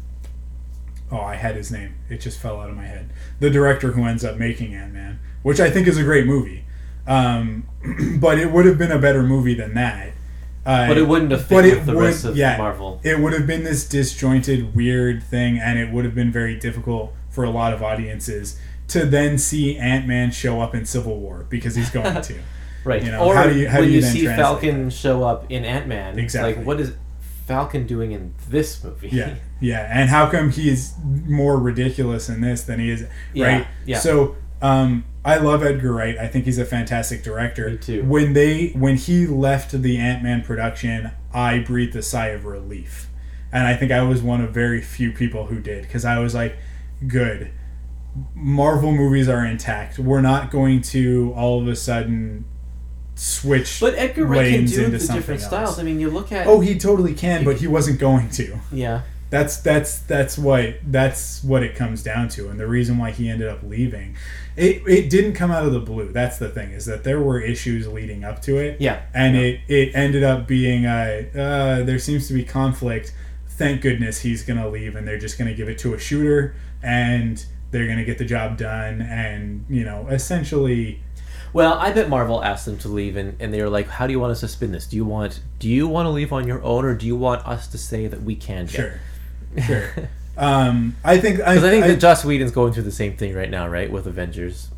oh, 1.12 1.20
I 1.20 1.36
had 1.36 1.54
his 1.54 1.70
name. 1.70 1.94
It 2.08 2.20
just 2.20 2.40
fell 2.40 2.60
out 2.60 2.68
of 2.68 2.76
my 2.76 2.86
head. 2.86 3.10
The 3.38 3.48
director 3.48 3.92
who 3.92 4.04
ends 4.04 4.24
up 4.24 4.38
making 4.38 4.74
Ant 4.74 4.92
Man, 4.92 5.20
which 5.42 5.60
I 5.60 5.70
think 5.70 5.86
is 5.86 5.96
a 5.96 6.02
great 6.02 6.26
movie. 6.26 6.64
Um, 7.06 7.68
but 8.18 8.38
it 8.38 8.50
would 8.50 8.66
have 8.66 8.76
been 8.76 8.92
a 8.92 8.98
better 8.98 9.22
movie 9.22 9.54
than 9.54 9.74
that. 9.74 10.12
Uh, 10.70 10.88
But 10.88 10.98
it 10.98 11.08
wouldn't 11.08 11.30
have 11.32 11.46
fit 11.46 11.56
with 11.64 11.66
it 11.66 11.86
the 11.86 11.94
would- 11.94 12.04
rest 12.04 12.24
of 12.24 12.36
yeah, 12.36 12.56
Marvel. 12.56 13.00
It 13.02 13.18
would 13.18 13.32
have 13.32 13.46
been 13.46 13.64
this 13.64 13.88
disjointed, 13.88 14.74
weird 14.74 15.22
thing, 15.22 15.58
and 15.58 15.78
it 15.78 15.90
would 15.92 16.04
have 16.04 16.14
been 16.14 16.30
very 16.30 16.56
difficult 16.58 17.12
for 17.28 17.44
a 17.44 17.50
lot 17.50 17.72
of 17.72 17.82
audiences 17.82 18.58
to 18.88 19.04
then 19.06 19.38
see 19.38 19.76
Ant 19.78 20.06
Man 20.06 20.30
show 20.30 20.60
up 20.60 20.74
in 20.74 20.84
Civil 20.84 21.18
War 21.18 21.46
because 21.48 21.74
he's 21.76 21.90
going 21.90 22.20
to. 22.22 22.34
Right. 22.82 23.04
You 23.04 23.10
know, 23.10 23.24
or 23.26 23.34
how 23.34 23.46
do 23.46 23.58
you- 23.58 23.68
how 23.68 23.80
when 23.80 23.88
do 23.88 23.92
you 23.94 24.00
you, 24.00 24.02
see 24.06 24.24
Falcon 24.24 24.88
show 24.88 25.22
up 25.22 25.44
in 25.50 25.66
Ant 25.66 25.86
Man, 25.86 26.18
Exactly. 26.18 26.54
like 26.54 26.64
what 26.66 26.80
is 26.80 26.92
Falcon 27.46 27.86
doing 27.86 28.12
in 28.12 28.32
this 28.48 28.82
movie? 28.82 29.10
Yeah, 29.12 29.34
yeah. 29.60 29.86
And 29.92 30.08
how 30.08 30.30
come 30.30 30.50
he's 30.50 30.94
more 31.26 31.58
ridiculous 31.58 32.30
in 32.30 32.40
this 32.40 32.62
than 32.62 32.80
he 32.80 32.90
is? 32.90 33.04
Yeah, 33.34 33.46
Right. 33.46 33.66
yeah. 33.84 33.98
So, 33.98 34.36
um, 34.62 35.04
I 35.24 35.36
love 35.36 35.62
Edgar 35.62 35.92
Wright. 35.92 36.16
I 36.18 36.26
think 36.28 36.46
he's 36.46 36.58
a 36.58 36.64
fantastic 36.64 37.22
director. 37.22 37.68
Me 37.70 37.76
too. 37.76 38.02
When 38.04 38.32
they 38.32 38.68
when 38.70 38.96
he 38.96 39.26
left 39.26 39.70
the 39.82 39.98
Ant 39.98 40.22
Man 40.22 40.42
production, 40.42 41.10
I 41.34 41.58
breathed 41.58 41.94
a 41.96 42.02
sigh 42.02 42.28
of 42.28 42.44
relief, 42.46 43.08
and 43.52 43.66
I 43.66 43.76
think 43.76 43.92
I 43.92 44.02
was 44.02 44.22
one 44.22 44.40
of 44.40 44.52
very 44.54 44.80
few 44.80 45.12
people 45.12 45.46
who 45.46 45.60
did 45.60 45.82
because 45.82 46.04
I 46.04 46.18
was 46.20 46.34
like, 46.34 46.56
good. 47.06 47.50
Marvel 48.34 48.92
movies 48.92 49.28
are 49.28 49.44
intact. 49.44 49.98
We're 49.98 50.20
not 50.22 50.50
going 50.50 50.80
to 50.82 51.32
all 51.36 51.60
of 51.60 51.68
a 51.68 51.76
sudden 51.76 52.44
switch 53.14 53.78
But 53.80 53.94
Edgar 53.96 54.24
Wright 54.24 54.52
can 54.54 54.64
do 54.64 54.78
into 54.84 54.90
the 54.92 54.98
something 55.00 55.16
different 55.20 55.40
else. 55.42 55.50
styles. 55.50 55.78
I 55.78 55.82
mean, 55.82 56.00
you 56.00 56.10
look 56.10 56.32
at 56.32 56.46
Oh, 56.46 56.60
he 56.60 56.78
totally 56.78 57.14
can, 57.14 57.44
but 57.44 57.58
he 57.58 57.66
wasn't 57.66 58.00
going 58.00 58.30
to. 58.30 58.58
yeah, 58.72 59.02
That's 59.30 59.58
that's 59.58 60.00
that's 60.00 60.36
what 60.36 60.74
that's 60.86 61.42
what 61.44 61.62
it 61.62 61.76
comes 61.76 62.02
down 62.02 62.28
to, 62.30 62.48
and 62.48 62.58
the 62.58 62.66
reason 62.66 62.98
why 62.98 63.12
he 63.12 63.28
ended 63.28 63.48
up 63.48 63.60
leaving. 63.62 64.16
It 64.56 64.82
it 64.88 65.08
didn't 65.08 65.34
come 65.34 65.52
out 65.52 65.64
of 65.64 65.72
the 65.72 65.78
blue. 65.80 66.10
That's 66.12 66.38
the 66.38 66.48
thing 66.48 66.72
is 66.72 66.84
that 66.86 67.04
there 67.04 67.20
were 67.20 67.40
issues 67.40 67.86
leading 67.86 68.24
up 68.24 68.42
to 68.42 68.58
it. 68.58 68.80
Yeah. 68.80 69.02
and 69.14 69.36
Yeah. 69.36 69.42
it 69.42 69.60
it 69.68 69.94
ended 69.94 70.24
up 70.24 70.48
being 70.48 70.84
uh, 70.84 71.22
uh 71.32 71.82
there 71.84 71.98
seems 72.00 72.26
to 72.28 72.34
be 72.34 72.42
conflict. 72.44 73.14
Thank 73.48 73.82
goodness 73.82 74.20
he's 74.20 74.42
gonna 74.42 74.68
leave, 74.68 74.96
and 74.96 75.06
they're 75.06 75.18
just 75.18 75.38
gonna 75.38 75.54
give 75.54 75.68
it 75.68 75.78
to 75.78 75.94
a 75.94 75.98
shooter, 75.98 76.54
and 76.82 77.44
they're 77.70 77.86
gonna 77.86 78.04
get 78.04 78.18
the 78.18 78.24
job 78.24 78.56
done, 78.58 79.00
and 79.00 79.64
you 79.68 79.84
know 79.84 80.08
essentially. 80.10 81.00
Well, 81.52 81.74
I 81.74 81.90
bet 81.92 82.08
Marvel 82.08 82.42
asked 82.44 82.64
them 82.66 82.78
to 82.78 82.88
leave, 82.88 83.16
and, 83.16 83.36
and 83.40 83.52
they 83.52 83.60
were 83.60 83.68
like, 83.68 83.88
"How 83.88 84.06
do 84.06 84.12
you 84.12 84.20
want 84.20 84.30
us 84.30 84.40
to 84.40 84.48
spin 84.48 84.70
this? 84.72 84.86
Do 84.86 84.96
you 84.96 85.04
want 85.04 85.40
do 85.58 85.68
you 85.68 85.86
want 85.88 86.06
to 86.06 86.10
leave 86.10 86.32
on 86.32 86.46
your 86.48 86.62
own, 86.62 86.84
or 86.84 86.94
do 86.94 87.06
you 87.06 87.16
want 87.16 87.46
us 87.46 87.66
to 87.68 87.78
say 87.78 88.06
that 88.06 88.22
we 88.22 88.34
can?" 88.36 88.66
Sure, 88.68 88.94
sure. 89.66 89.90
um, 90.36 90.96
I 91.04 91.18
think 91.18 91.40
I, 91.40 91.54
Because 91.54 91.64
I 91.64 91.70
think 91.70 91.84
I, 91.84 91.88
that 91.88 92.00
Joss 92.00 92.24
Whedon's 92.24 92.52
going 92.52 92.72
through 92.72 92.84
the 92.84 92.92
same 92.92 93.16
thing 93.16 93.34
right 93.34 93.50
now, 93.50 93.68
right, 93.68 93.90
with 93.90 94.06
Avengers. 94.06 94.70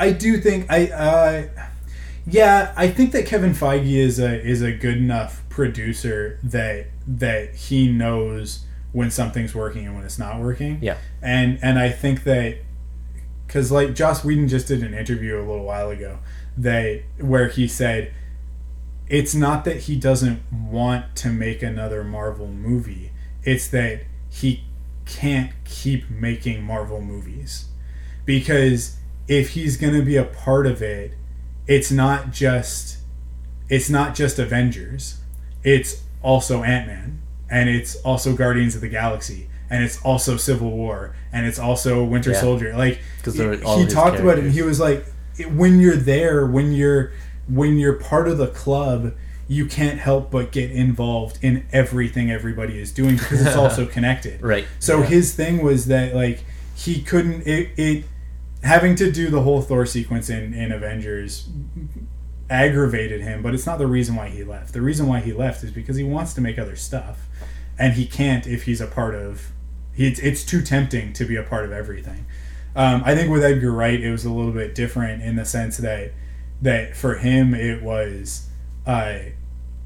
I 0.00 0.12
do 0.12 0.38
think 0.38 0.66
I 0.70 0.86
uh 0.88 1.64
yeah, 2.26 2.72
I 2.76 2.88
think 2.88 3.12
that 3.12 3.26
Kevin 3.26 3.52
Feige 3.52 3.92
is 3.92 4.18
a 4.18 4.40
is 4.42 4.62
a 4.62 4.72
good 4.72 4.96
enough 4.96 5.42
producer 5.50 6.38
that 6.42 6.86
that 7.06 7.54
he 7.54 7.90
knows 7.90 8.64
when 8.92 9.10
something's 9.10 9.54
working 9.54 9.86
and 9.86 9.94
when 9.94 10.04
it's 10.04 10.18
not 10.18 10.40
working. 10.40 10.78
Yeah. 10.80 10.96
And 11.20 11.58
and 11.62 11.78
I 11.78 11.90
think 11.90 12.24
that 12.24 12.56
cuz 13.46 13.70
like 13.70 13.94
Joss 13.94 14.24
Whedon 14.24 14.48
just 14.48 14.68
did 14.68 14.82
an 14.82 14.94
interview 14.94 15.36
a 15.36 15.44
little 15.44 15.64
while 15.64 15.90
ago 15.90 16.18
that 16.56 17.02
where 17.18 17.48
he 17.48 17.68
said 17.68 18.12
it's 19.06 19.34
not 19.34 19.64
that 19.64 19.80
he 19.80 19.96
doesn't 19.96 20.40
want 20.52 21.14
to 21.16 21.28
make 21.28 21.62
another 21.62 22.04
Marvel 22.04 22.46
movie. 22.46 23.10
It's 23.42 23.68
that 23.68 24.04
he 24.30 24.64
can't 25.04 25.52
keep 25.64 26.08
making 26.08 26.62
Marvel 26.62 27.00
movies. 27.00 27.66
Because 28.24 28.96
if 29.28 29.50
he's 29.50 29.76
going 29.76 29.94
to 29.94 30.02
be 30.02 30.16
a 30.16 30.24
part 30.24 30.66
of 30.66 30.80
it, 30.82 31.14
it's 31.66 31.90
not 31.90 32.32
just 32.32 32.98
it's 33.68 33.88
not 33.90 34.14
just 34.14 34.38
Avengers. 34.38 35.18
It's 35.62 36.02
also 36.22 36.62
Ant-Man 36.62 37.20
and 37.50 37.68
it's 37.68 37.96
also 37.96 38.34
Guardians 38.34 38.74
of 38.74 38.80
the 38.80 38.88
Galaxy 38.88 39.48
and 39.68 39.84
it's 39.84 40.00
also 40.02 40.36
Civil 40.36 40.70
War 40.70 41.14
and 41.32 41.46
it's 41.46 41.58
also 41.58 42.02
Winter 42.04 42.30
Yeah. 42.32 42.40
Soldier. 42.40 42.76
Like 42.76 43.00
he 43.78 43.86
talked 43.86 44.18
about 44.18 44.38
it 44.38 44.44
and 44.44 44.52
he 44.52 44.62
was 44.62 44.80
like 44.80 45.04
when 45.52 45.80
you're 45.80 45.96
there, 45.96 46.46
when 46.46 46.72
you're 46.72 47.12
when 47.48 47.78
you're 47.78 47.94
part 47.94 48.28
of 48.28 48.38
the 48.38 48.48
club, 48.48 49.12
you 49.50 49.66
can't 49.66 49.98
help 49.98 50.30
but 50.30 50.52
get 50.52 50.70
involved 50.70 51.36
in 51.42 51.66
everything 51.72 52.30
everybody 52.30 52.78
is 52.80 52.92
doing 52.92 53.16
because 53.16 53.44
it's 53.44 53.56
also 53.56 53.84
connected. 53.96 54.40
Right. 54.40 54.64
So 54.78 55.00
Yeah. 55.00 55.06
his 55.06 55.34
thing 55.34 55.60
was 55.64 55.86
that 55.86 56.14
like 56.14 56.44
he 56.76 57.02
couldn't 57.02 57.44
it, 57.48 57.70
it 57.76 58.04
having 58.62 58.94
to 58.94 59.10
do 59.10 59.28
the 59.28 59.40
whole 59.42 59.60
Thor 59.60 59.86
sequence 59.86 60.30
in, 60.30 60.54
in 60.54 60.70
Avengers 60.70 61.48
aggravated 62.48 63.20
him, 63.20 63.42
but 63.42 63.54
it's 63.54 63.66
not 63.66 63.78
the 63.78 63.86
reason 63.86 64.14
why 64.16 64.28
he 64.28 64.42
left. 64.44 64.72
The 64.72 64.80
reason 64.82 65.06
why 65.06 65.20
he 65.20 65.32
left 65.32 65.62
is 65.64 65.70
because 65.70 65.96
he 65.96 66.04
wants 66.04 66.32
to 66.34 66.40
make 66.40 66.58
other 66.58 66.76
stuff, 66.76 67.26
and 67.78 67.94
he 67.94 68.06
can't 68.06 68.46
if 68.46 68.64
he's 68.64 68.80
a 68.80 68.86
part 68.86 69.14
of. 69.14 69.50
He, 69.94 70.06
it's, 70.06 70.20
it's 70.20 70.44
too 70.44 70.62
tempting 70.62 71.12
to 71.14 71.24
be 71.24 71.36
a 71.36 71.42
part 71.42 71.64
of 71.64 71.72
everything. 71.72 72.24
Um, 72.76 73.02
I 73.04 73.16
think 73.16 73.30
with 73.30 73.42
Edgar 73.42 73.72
Wright, 73.72 74.00
it 74.00 74.10
was 74.12 74.24
a 74.24 74.30
little 74.32 74.52
bit 74.52 74.74
different 74.76 75.22
in 75.22 75.34
the 75.36 75.44
sense 75.44 75.76
that 75.78 76.12
that 76.62 76.94
for 76.96 77.16
him 77.16 77.54
it 77.54 77.82
was 77.82 78.46
uh, 78.86 79.18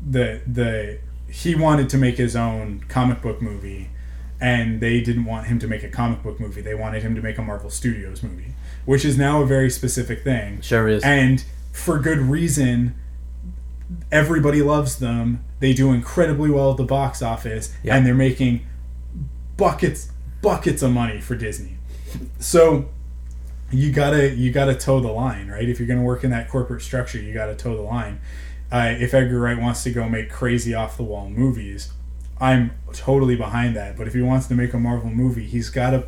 the 0.09 0.41
the 0.47 0.99
he 1.29 1.55
wanted 1.55 1.89
to 1.91 1.97
make 1.99 2.17
his 2.17 2.37
own 2.37 2.85
comic 2.89 3.21
book 3.23 3.41
movie 3.43 3.91
and 4.41 4.81
they 4.81 5.01
didn't 5.01 5.25
want 5.25 5.47
him 5.47 5.59
to 5.59 5.67
make 5.67 5.83
a 5.83 5.89
comic 5.89 6.23
book 6.23 6.39
movie. 6.39 6.61
They 6.61 6.75
wanted 6.75 7.03
him 7.03 7.15
to 7.15 7.23
make 7.23 7.39
a 7.39 7.43
marvel 7.43 7.71
studios 7.71 8.23
movie 8.23 8.53
which 8.85 9.05
is 9.05 9.17
now 9.17 9.41
a 9.41 9.47
very 9.47 9.71
specific 9.71 10.23
thing. 10.23 10.61
Sure 10.61 10.87
is. 10.89 11.03
and 11.03 11.45
for 11.73 11.99
good 11.99 12.19
reason 12.19 12.95
everybody 14.13 14.63
loves 14.63 14.99
them. 14.99 15.45
They 15.61 15.73
do 15.73 15.93
incredibly 15.93 16.51
well 16.51 16.71
at 16.73 16.77
the 16.77 16.85
box 16.85 17.23
office 17.23 17.73
Yeah. 17.83 17.97
and 17.97 18.07
they're 18.07 18.15
making 18.15 18.67
buckets 19.57 20.11
buckets 20.43 20.83
of 20.83 20.91
money 20.93 21.21
for 21.21 21.35
disney. 21.35 21.77
So 22.39 22.89
you 23.73 23.91
gotta 23.93 24.31
you 24.35 24.53
gotta 24.53 24.75
toe 24.75 25.01
the 25.01 25.09
line 25.11 25.49
right? 25.49 25.69
If 25.69 25.79
you're 25.79 25.89
gonna 25.89 26.03
work 26.03 26.23
in 26.25 26.31
that 26.31 26.49
corporate 26.49 26.83
structure 26.83 27.19
you 27.19 27.33
gotta 27.33 27.55
toe 27.55 27.75
the 27.75 27.83
line 27.83 28.21
uh, 28.73 28.95
if 28.99 29.15
edgar 29.15 29.39
wright 29.41 29.59
wants 29.59 29.83
to 29.85 29.91
go 29.91 30.09
make 30.09 30.31
crazy 30.31 30.75
off 30.75 30.97
the 30.97 31.03
wall 31.03 31.29
movies 31.29 31.93
i'm 32.41 32.73
totally 32.93 33.37
behind 33.37 33.75
that 33.77 33.97
but 33.97 34.07
if 34.07 34.15
he 34.15 34.23
wants 34.23 34.47
to 34.47 34.55
make 34.55 34.73
a 34.75 34.79
marvel 34.79 35.11
movie 35.11 35.45
he's 35.47 35.71
gotta 35.71 36.07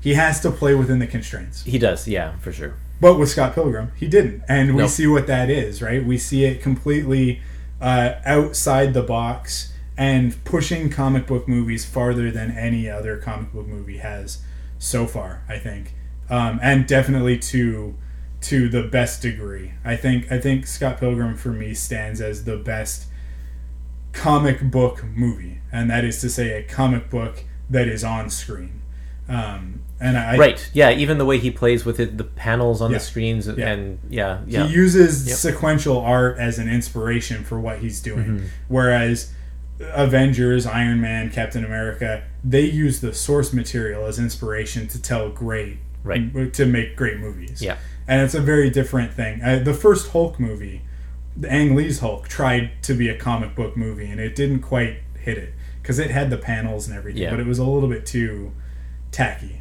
he 0.00 0.14
has 0.14 0.40
to 0.40 0.50
play 0.50 0.74
within 0.74 0.98
the 0.98 1.06
constraints 1.06 1.62
he 1.64 1.78
does, 1.78 2.06
yeah, 2.06 2.36
for 2.38 2.52
sure. 2.52 2.74
but 3.00 3.18
with 3.18 3.30
Scott 3.30 3.54
Pilgrim, 3.54 3.90
he 3.96 4.06
didn't, 4.06 4.42
and 4.48 4.74
we 4.74 4.82
Nope. 4.82 4.90
see 4.90 5.06
what 5.06 5.26
that 5.28 5.48
is, 5.48 5.80
right? 5.80 6.04
We 6.04 6.18
see 6.18 6.44
it 6.44 6.60
completely 6.60 7.40
uh, 7.80 8.16
outside 8.26 8.92
the 8.92 9.02
box 9.02 9.72
and 9.96 10.36
pushing 10.44 10.90
comic 10.90 11.26
book 11.26 11.48
movies 11.48 11.86
farther 11.86 12.30
than 12.30 12.50
any 12.50 12.86
other 12.88 13.16
comic 13.16 13.50
book 13.54 13.66
movie 13.66 13.96
has 13.98 14.42
so 14.78 15.06
far. 15.06 15.42
I 15.48 15.58
think, 15.58 15.94
um, 16.28 16.60
and 16.62 16.86
definitely 16.86 17.38
to 17.38 17.94
to 18.44 18.68
the 18.68 18.82
best 18.82 19.22
degree. 19.22 19.72
I 19.84 19.96
think 19.96 20.30
I 20.30 20.38
think 20.40 20.66
Scott 20.66 20.98
Pilgrim 21.00 21.36
for 21.36 21.50
me 21.50 21.74
stands 21.74 22.20
as 22.20 22.44
the 22.44 22.56
best 22.56 23.06
comic 24.12 24.62
book 24.70 25.04
movie, 25.04 25.60
and 25.72 25.90
that 25.90 26.04
is 26.04 26.20
to 26.20 26.30
say, 26.30 26.52
a 26.58 26.62
comic 26.62 27.10
book 27.10 27.44
that 27.70 27.88
is 27.88 28.04
on 28.04 28.30
screen. 28.30 28.80
Um, 29.28 29.80
and 30.00 30.18
I, 30.18 30.36
right. 30.36 30.70
Yeah. 30.74 30.90
Even 30.90 31.18
the 31.18 31.24
way 31.24 31.38
he 31.38 31.50
plays 31.50 31.84
with 31.84 31.98
it, 31.98 32.18
the 32.18 32.24
panels 32.24 32.80
on 32.80 32.90
Yeah. 32.90 32.98
the 32.98 33.04
screens, 33.04 33.46
Yeah. 33.48 33.66
and 33.72 33.98
yeah, 34.10 34.40
yeah. 34.46 34.66
He 34.66 34.74
uses 34.74 35.26
Yep. 35.26 35.36
sequential 35.36 35.98
art 35.98 36.38
as 36.38 36.58
an 36.58 36.68
inspiration 36.68 37.42
for 37.44 37.58
what 37.58 37.78
he's 37.78 38.00
doing. 38.00 38.24
Mm-hmm. 38.24 38.46
Whereas 38.68 39.32
Avengers, 39.80 40.66
Iron 40.66 41.00
Man, 41.00 41.30
Captain 41.30 41.64
America, 41.64 42.22
they 42.44 42.60
use 42.62 43.00
the 43.00 43.12
source 43.14 43.52
material 43.52 44.06
as 44.06 44.18
inspiration 44.18 44.86
to 44.88 45.00
tell 45.00 45.30
great, 45.30 45.78
Right. 46.04 46.52
to 46.52 46.66
make 46.66 46.94
great 46.96 47.18
movies. 47.18 47.60
Yeah. 47.62 47.76
And 48.06 48.20
it's 48.22 48.34
a 48.34 48.40
very 48.40 48.70
different 48.70 49.12
thing. 49.14 49.40
Uh, 49.42 49.60
the 49.60 49.74
first 49.74 50.10
Hulk 50.10 50.38
movie, 50.38 50.82
the 51.36 51.50
Ang 51.50 51.74
Lee's 51.74 52.00
Hulk, 52.00 52.28
tried 52.28 52.82
to 52.82 52.94
be 52.94 53.08
a 53.08 53.16
comic 53.16 53.54
book 53.54 53.76
movie, 53.76 54.06
and 54.06 54.20
it 54.20 54.34
didn't 54.34 54.60
quite 54.60 54.98
hit 55.18 55.38
it 55.38 55.54
because 55.80 55.98
it 55.98 56.10
had 56.10 56.30
the 56.30 56.36
panels 56.38 56.86
and 56.88 56.96
everything, 56.96 57.22
Yeah. 57.22 57.30
but 57.30 57.40
it 57.40 57.46
was 57.46 57.58
a 57.58 57.64
little 57.64 57.88
bit 57.88 58.04
too 58.06 58.52
tacky. 59.10 59.60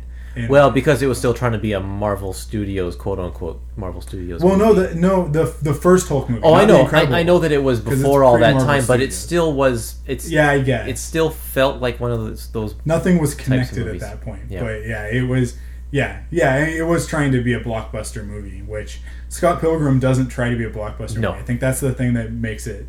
Well, 0.49 0.71
because 0.71 1.03
it 1.03 1.07
was 1.07 1.19
still 1.19 1.35
trying 1.35 1.51
to 1.51 1.59
be 1.59 1.73
a 1.73 1.79
Marvel 1.79 2.33
Studios, 2.33 2.95
quote 2.95 3.19
unquote, 3.19 3.61
Marvel 3.77 4.01
Studios. 4.01 4.41
well, 4.41 4.57
no, 4.57 4.73
the 4.73 4.95
no 4.95 5.27
the 5.27 5.53
the 5.61 5.75
first 5.75 6.07
Hulk 6.09 6.27
movie. 6.27 6.41
Oh, 6.43 6.55
I 6.55 6.65
know. 6.65 6.87
I, 6.91 7.19
I 7.19 7.23
know 7.23 7.37
that 7.37 7.51
it 7.51 7.61
was 7.61 7.79
before 7.79 8.23
all 8.23 8.39
that 8.39 8.55
pre-Marvel 8.55 8.65
time, 8.65 8.87
but 8.87 8.99
it 8.99 9.13
still 9.13 9.53
was. 9.53 9.95
It's 10.07 10.27
Yeah, 10.27 10.49
I 10.49 10.59
get. 10.61 10.89
It 10.89 10.97
still 10.97 11.29
felt 11.29 11.81
like 11.81 11.99
one 11.99 12.11
of 12.11 12.19
those. 12.19 12.47
those 12.47 12.73
nothing 12.83 13.19
was 13.19 13.35
connected 13.35 13.87
at 13.87 13.99
that 13.99 14.21
point. 14.21 14.41
Yeah. 14.49 14.61
But 14.63 14.87
yeah, 14.87 15.05
it 15.05 15.21
was. 15.21 15.55
Yeah, 15.93 16.23
yeah, 16.31 16.57
it 16.65 16.87
was 16.87 17.05
trying 17.05 17.31
to 17.33 17.43
be 17.43 17.53
a 17.53 17.59
blockbuster 17.59 18.25
movie, 18.25 18.63
which 18.63 18.99
Scott 19.29 19.61
Pilgrim 19.61 19.99
doesn't 19.99 20.29
try 20.29 20.49
to 20.49 20.55
be 20.55 20.63
a 20.63 20.69
blockbuster 20.71 21.19
No. 21.19 21.29
movie. 21.29 21.41
I 21.43 21.45
think 21.45 21.59
that's 21.59 21.81
the 21.81 21.93
thing 21.93 22.15
that 22.15 22.31
makes 22.31 22.65
it. 22.65 22.87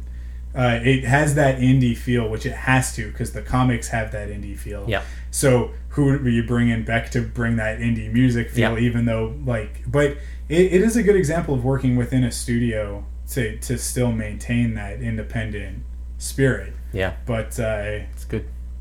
Uh, 0.55 0.81
it 0.83 1.05
has 1.05 1.35
that 1.35 1.59
indie 1.59 1.95
feel, 1.95 2.27
which 2.31 2.47
it 2.47 2.55
has 2.55 2.95
to, 2.97 3.11
because 3.11 3.33
the 3.33 3.43
comics 3.43 3.89
have 3.89 4.11
that 4.13 4.31
indie 4.31 4.57
feel. 4.57 4.87
Yeah. 4.89 5.03
So 5.31 5.73
who 5.91 6.05
would 6.07 6.25
you 6.33 6.45
bring 6.45 6.71
in 6.71 6.85
Beck 6.87 7.11
to 7.11 7.21
bring 7.21 7.57
that 7.57 7.79
indie 7.79 8.11
music 8.11 8.51
feel? 8.51 8.79
Yeah. 8.79 8.87
Even 8.87 9.05
though, 9.05 9.35
like, 9.45 9.83
but 9.87 10.13
it, 10.49 10.73
it 10.73 10.81
is 10.83 10.97
a 10.97 11.03
good 11.03 11.17
example 11.17 11.55
of 11.55 11.63
working 11.63 11.97
within 11.97 12.25
a 12.25 12.33
studio 12.33 13.05
to 13.33 13.59
to 13.59 13.77
still 13.77 14.13
maintain 14.13 14.73
that 14.75 15.03
independent 15.03 15.83
spirit. 16.17 16.73
Yeah, 16.95 17.17
But 17.27 17.59
uh, 17.61 17.99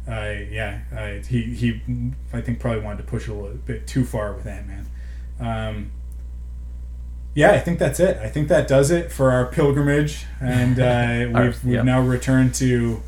uh, 0.08 0.34
yeah, 0.50 0.82
uh, 0.96 1.26
he 1.28 1.44
he, 1.54 1.82
I 2.34 2.42
think 2.42 2.60
probably 2.60 2.82
wanted 2.82 2.98
to 2.98 3.04
push 3.04 3.28
a 3.28 3.34
little 3.34 3.58
bit 3.58 3.88
too 3.88 4.06
far 4.06 4.34
with 4.34 4.46
Ant 4.46 4.68
Man. 4.68 4.88
Um, 5.40 5.92
yeah, 7.36 7.52
I 7.52 7.60
think 7.60 7.80
that's 7.80 8.00
it. 8.00 8.18
I 8.18 8.30
think 8.30 8.48
that 8.50 8.68
does 8.68 8.92
it 8.92 9.12
for 9.12 9.32
our 9.32 9.46
pilgrimage, 9.46 10.26
and 10.40 10.80
uh, 10.80 10.84
Our- 11.38 11.46
we've, 11.46 11.66
we've 11.66 11.84
now 11.84 12.02
returned 12.02 12.54
to 12.56 13.02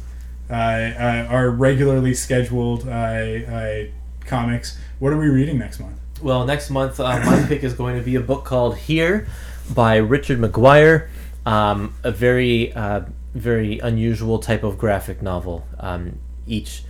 uh, 0.49 0.53
uh, 0.53 1.27
our 1.29 1.49
regularly 1.49 2.13
scheduled 2.13 2.87
uh, 2.87 2.91
uh, 2.91 3.83
comics. 4.25 4.77
What 4.99 5.13
are 5.13 5.17
we 5.17 5.27
reading 5.27 5.57
next 5.59 5.79
month? 5.79 5.97
Well, 6.21 6.45
next 6.45 6.69
month, 6.69 6.99
uh, 6.99 7.19
my 7.25 7.45
pick 7.47 7.63
is 7.63 7.73
going 7.73 7.97
to 7.97 8.03
be 8.03 8.15
a 8.15 8.21
book 8.21 8.45
called 8.45 8.77
Here 8.77 9.27
by 9.73 9.97
Richard 9.97 10.39
McGuire. 10.39 11.09
Um, 11.45 11.93
a 12.03 12.11
very, 12.11 12.73
uh, 12.73 13.01
very 13.35 13.79
unusual 13.79 14.39
type 14.39 14.63
of 14.63 14.77
graphic 14.77 15.21
novel. 15.21 15.67
Um, 15.79 16.17
each, 16.47 16.83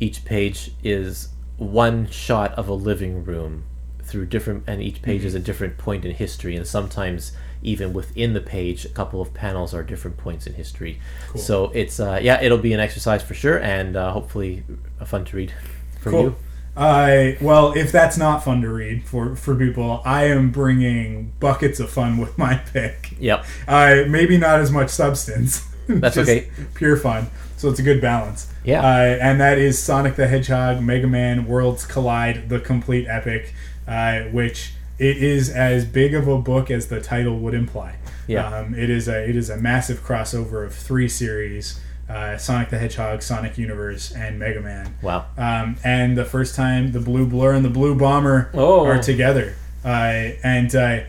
each 0.00 0.24
page 0.24 0.72
is 0.82 1.28
one 1.56 2.08
shot 2.10 2.52
of 2.54 2.68
a 2.68 2.74
living 2.74 3.24
room 3.24 3.64
through 4.02 4.26
different, 4.26 4.64
and 4.66 4.82
each 4.82 5.02
page 5.02 5.24
is 5.24 5.34
a 5.34 5.38
different 5.40 5.76
point 5.76 6.04
in 6.04 6.12
history, 6.12 6.56
and 6.56 6.66
sometimes 6.66 7.32
even 7.62 7.92
within 7.92 8.32
the 8.32 8.40
page, 8.40 8.84
a 8.84 8.88
couple 8.88 9.20
of 9.20 9.34
panels 9.34 9.74
are 9.74 9.82
different 9.82 10.16
points 10.16 10.46
in 10.46 10.54
history. 10.54 11.00
So 11.36 11.70
it's, 11.74 12.00
uh, 12.00 12.18
yeah, 12.22 12.40
it'll 12.40 12.58
be 12.58 12.72
an 12.72 12.80
exercise 12.80 13.22
for 13.22 13.34
sure, 13.34 13.58
and 13.60 13.96
uh, 13.96 14.12
hopefully 14.12 14.62
a 15.00 15.04
fun 15.04 15.24
to 15.26 15.36
read 15.36 15.52
from 16.00 16.12
Cool. 16.12 16.22
you. 16.22 16.36
I 16.76 17.36
well, 17.40 17.72
if 17.76 17.90
that's 17.90 18.16
not 18.16 18.44
fun 18.44 18.62
to 18.62 18.68
read 18.68 19.02
for 19.04 19.34
for 19.34 19.56
people, 19.56 20.00
I 20.04 20.26
am 20.26 20.52
bringing 20.52 21.32
buckets 21.40 21.80
of 21.80 21.90
fun 21.90 22.18
with 22.18 22.38
my 22.38 22.54
pick. 22.54 23.14
Yep. 23.18 23.44
Uh, 23.66 24.04
maybe 24.06 24.38
not 24.38 24.60
as 24.60 24.70
much 24.70 24.90
substance. 24.90 25.66
That's 25.88 26.14
Just 26.14 26.30
okay. 26.30 26.50
Pure 26.74 26.98
fun. 26.98 27.30
So 27.58 27.68
it's 27.68 27.78
a 27.80 27.82
good 27.82 28.00
balance. 28.00 28.50
Yeah. 28.64 28.80
Uh, 28.82 29.18
and 29.20 29.40
that 29.40 29.58
is 29.58 29.78
Sonic 29.78 30.14
the 30.16 30.26
Hedgehog, 30.28 30.80
Mega 30.80 31.06
Man, 31.08 31.44
Worlds 31.46 31.84
Collide, 31.84 32.48
the 32.48 32.60
complete 32.60 33.06
epic, 33.08 33.52
uh, 33.86 34.22
which 34.30 34.72
it 34.98 35.16
is 35.18 35.50
as 35.50 35.84
big 35.84 36.14
of 36.14 36.26
a 36.28 36.38
book 36.38 36.70
as 36.70 36.86
the 36.88 37.00
title 37.00 37.38
would 37.40 37.54
imply. 37.54 37.96
Yeah. 38.28 38.46
Um, 38.48 38.74
it 38.74 38.88
is 38.90 39.08
a 39.08 39.28
it 39.28 39.36
is 39.36 39.50
a 39.50 39.56
massive 39.56 40.00
crossover 40.04 40.64
of 40.64 40.72
three 40.74 41.08
series: 41.08 41.80
uh, 42.08 42.36
Sonic 42.36 42.70
the 42.70 42.78
Hedgehog, 42.78 43.22
Sonic 43.22 43.58
Universe, 43.58 44.12
and 44.14 44.38
Mega 44.38 44.60
Man. 44.60 44.94
Wow. 45.02 45.26
Um, 45.36 45.76
and 45.82 46.16
the 46.16 46.24
first 46.24 46.54
time 46.54 46.92
the 46.92 47.00
Blue 47.00 47.26
Blur 47.26 47.54
and 47.54 47.64
the 47.64 47.70
Blue 47.70 47.94
Bomber 47.96 48.50
Oh. 48.54 48.84
are 48.86 49.02
together. 49.02 49.54
Uh, 49.84 50.34
and 50.44 50.72
uh, 50.76 51.00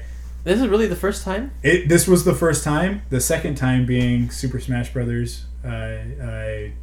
This 0.45 0.59
is 0.62 0.67
really 0.67 0.88
the 0.88 0.95
first 0.95 1.23
time? 1.23 1.51
it, 1.62 1.89
this 1.89 2.07
was 2.07 2.23
the 2.23 2.33
first 2.33 2.63
time. 2.63 3.01
The 3.09 3.19
second 3.21 3.55
time 3.55 3.85
being 3.85 4.29
Super 4.31 4.59
Smash 4.59 4.93
Brothers 4.93 5.45
Wii 5.63 6.74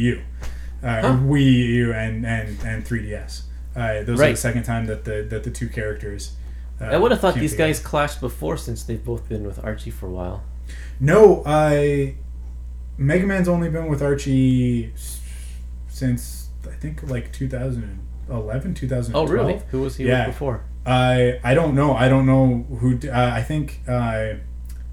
U, 0.00 0.22
uh, 0.82 1.00
Huh. 1.00 1.16
Wii 1.22 1.66
U 1.68 1.92
and 1.92 2.26
and 2.26 2.58
and 2.64 2.84
3DS. 2.84 3.42
Uh, 3.76 4.02
those 4.02 4.20
are 4.20 4.30
the 4.30 4.36
second 4.36 4.64
time 4.64 4.86
that 4.86 5.04
the 5.04 5.24
that 5.28 5.44
the 5.44 5.50
two 5.50 5.68
characters. 5.68 6.32
Uh, 6.80 6.84
I 6.84 6.96
would 6.96 7.10
have 7.10 7.20
thought 7.20 7.34
these 7.34 7.52
together. 7.52 7.68
guys 7.70 7.80
clashed 7.80 8.20
before 8.20 8.56
since 8.56 8.82
they've 8.82 9.04
both 9.04 9.28
been 9.28 9.44
with 9.44 9.62
Archie 9.64 9.90
for 9.90 10.06
a 10.06 10.10
while. 10.10 10.42
No, 10.98 11.42
I. 11.46 12.14
Mega 12.96 13.26
Man's 13.26 13.48
only 13.48 13.70
been 13.70 13.88
with 13.88 14.02
Archie 14.02 14.92
since 15.88 16.48
I 16.70 16.74
think 16.74 17.08
like 17.08 17.32
2011, 17.32 18.74
2012. 18.74 19.14
Oh, 19.14 19.32
really? 19.32 19.62
Who 19.70 19.80
was 19.82 19.96
he 19.96 20.06
Yeah. 20.06 20.26
with 20.26 20.34
before? 20.34 20.62
I 20.84 21.38
I 21.44 21.54
don't 21.54 21.74
know. 21.74 21.94
I 21.94 22.08
don't 22.08 22.26
know 22.26 22.66
who. 22.80 22.98
Uh, 23.08 23.30
I 23.34 23.42
think 23.42 23.80
uh, 23.88 24.34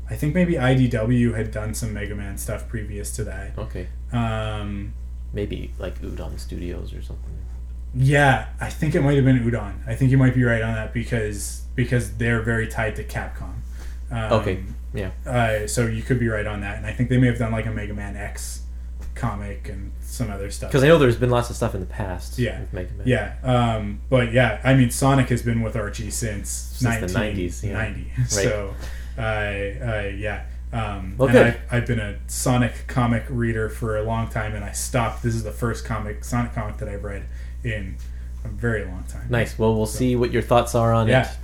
I 0.10 0.16
think 0.16 0.34
maybe 0.34 0.54
IDW 0.54 1.36
had 1.36 1.52
done 1.52 1.74
some 1.74 1.94
Mega 1.94 2.16
Man 2.16 2.38
stuff 2.38 2.68
previous 2.70 3.12
to 3.18 3.24
that. 3.26 3.58
Okay. 3.58 3.88
Um, 4.12 4.94
Maybe 5.34 5.74
like 5.78 6.02
Udon 6.02 6.40
Studios 6.40 6.94
or 6.94 7.02
something. 7.02 7.30
yeah, 7.94 8.48
I 8.62 8.70
think 8.70 8.96
it 8.96 9.02
might 9.02 9.16
have 9.16 9.26
been 9.26 9.40
Udon. 9.40 9.86
I 9.88 9.96
think 9.96 10.12
you 10.12 10.18
might 10.18 10.34
be 10.34 10.44
right 10.44 10.62
on 10.62 10.74
that 10.76 10.94
because 10.94 11.64
because 11.76 12.16
they're 12.18 12.42
very 12.42 12.68
tied 12.68 12.96
to 12.96 13.04
Capcom. 13.04 13.54
Um, 14.10 14.32
Okay. 14.40 14.64
Yeah. 14.94 15.12
Uh, 15.26 15.68
so 15.68 15.86
you 15.86 16.02
could 16.02 16.20
be 16.20 16.28
right 16.30 16.48
on 16.48 16.62
that, 16.62 16.78
and 16.78 16.86
I 16.86 16.94
think 16.94 17.10
they 17.10 17.18
may 17.18 17.28
have 17.28 17.38
done 17.38 17.52
like 17.52 17.66
a 17.66 17.72
Mega 17.72 17.94
Man 17.94 18.16
X 18.16 18.62
comic 19.16 19.68
and 19.68 19.92
some 20.02 20.30
other 20.32 20.50
stuff. 20.50 20.70
Because 20.72 20.84
I 20.84 20.88
know 20.88 20.98
there's 20.98 21.18
been 21.18 21.30
lots 21.30 21.50
of 21.50 21.56
stuff 21.58 21.74
in 21.76 21.82
the 21.82 21.86
past. 21.88 22.40
Yeah. 22.40 22.62
With 22.62 22.72
Mega 22.74 22.94
Man. 22.94 23.08
Yeah, 23.08 23.34
um, 23.44 24.00
but 24.10 24.32
yeah, 24.32 24.62
I 24.64 24.74
mean, 24.76 24.90
Sonic 24.92 25.28
has 25.30 25.42
been 25.42 25.62
with 25.62 25.76
Archie 25.76 26.10
since, 26.12 26.50
Since 26.50 27.12
the 27.14 27.20
90s, 27.20 27.64
yeah. 27.64 27.74
1990. 27.74 28.12
Right. 28.18 28.30
So, 28.30 28.74
uh, 29.18 29.22
uh, 29.22 30.12
yeah. 30.16 30.46
Um, 30.74 31.16
Well, 31.18 31.30
and. 31.30 31.38
I've, 31.40 31.60
I've 31.72 31.88
been 31.88 32.00
a 32.00 32.18
Sonic 32.28 32.86
comic 32.88 33.24
reader 33.30 33.70
for 33.70 33.98
a 33.98 34.04
long 34.04 34.28
time, 34.30 34.54
and 34.56 34.64
I 34.66 34.72
stopped. 34.74 35.24
This 35.24 35.34
is 35.36 35.44
the 35.44 35.52
first 35.52 35.86
comic 35.86 36.24
Sonic 36.24 36.54
comic 36.54 36.78
that 36.78 36.90
I've 36.90 37.04
read 37.04 37.24
in 37.64 37.96
a 38.44 38.50
very 38.50 38.86
long 38.86 39.04
time. 39.08 39.28
Nice. 39.30 39.58
Well, 39.58 39.76
we'll 39.76 39.86
see 39.86 40.16
what 40.16 40.32
your 40.32 40.42
thoughts 40.42 40.76
are 40.76 40.94
on 40.94 41.08
Yeah. 41.08 41.24
it. 41.32 41.38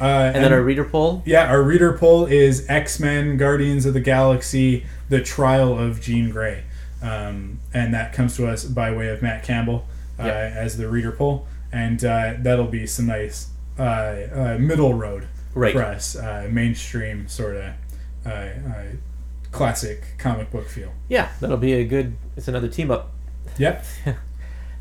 Uh, 0.00 0.04
And, 0.34 0.42
then 0.44 0.52
our 0.54 0.62
reader 0.62 0.84
poll. 0.84 1.22
yeah, 1.26 1.46
our 1.50 1.62
reader 1.62 1.92
poll 1.92 2.24
is 2.24 2.64
X 2.70 2.98
Men, 2.98 3.36
Guardians 3.36 3.84
of 3.84 3.92
the 3.92 4.00
Galaxy, 4.00 4.86
The 5.10 5.20
Trial 5.20 5.78
of 5.78 6.00
Jean 6.00 6.30
Grey. 6.30 6.62
Um, 7.02 7.58
and 7.74 7.92
that 7.94 8.12
comes 8.14 8.34
to 8.36 8.46
us 8.46 8.64
by 8.64 8.90
way 8.92 9.08
of 9.08 9.20
Matt 9.20 9.42
Campbell 9.42 9.86
uh, 10.18 10.24
Yep. 10.24 10.52
as 10.56 10.76
the 10.78 10.88
reader 10.88 11.12
poll. 11.12 11.46
And 11.70 12.02
uh, 12.02 12.34
that'll 12.38 12.66
be 12.66 12.86
some 12.86 13.06
nice 13.06 13.48
uh, 13.78 13.82
uh, 13.82 14.56
middle 14.58 14.94
road 14.94 15.26
Right. 15.54 15.74
us, 15.76 16.16
uh, 16.16 16.48
mainstream 16.50 17.26
sort 17.28 17.56
of 17.56 17.64
uh, 18.24 18.28
uh, 18.28 18.84
classic 19.50 20.14
comic 20.18 20.50
book 20.50 20.68
feel. 20.68 20.92
Yeah, 21.08 21.28
that'll 21.40 21.56
be 21.56 21.72
a 21.74 21.84
good. 21.84 22.16
It's 22.36 22.48
another 22.48 22.68
team 22.68 22.90
up. 22.90 23.10
Yep. 23.58 23.84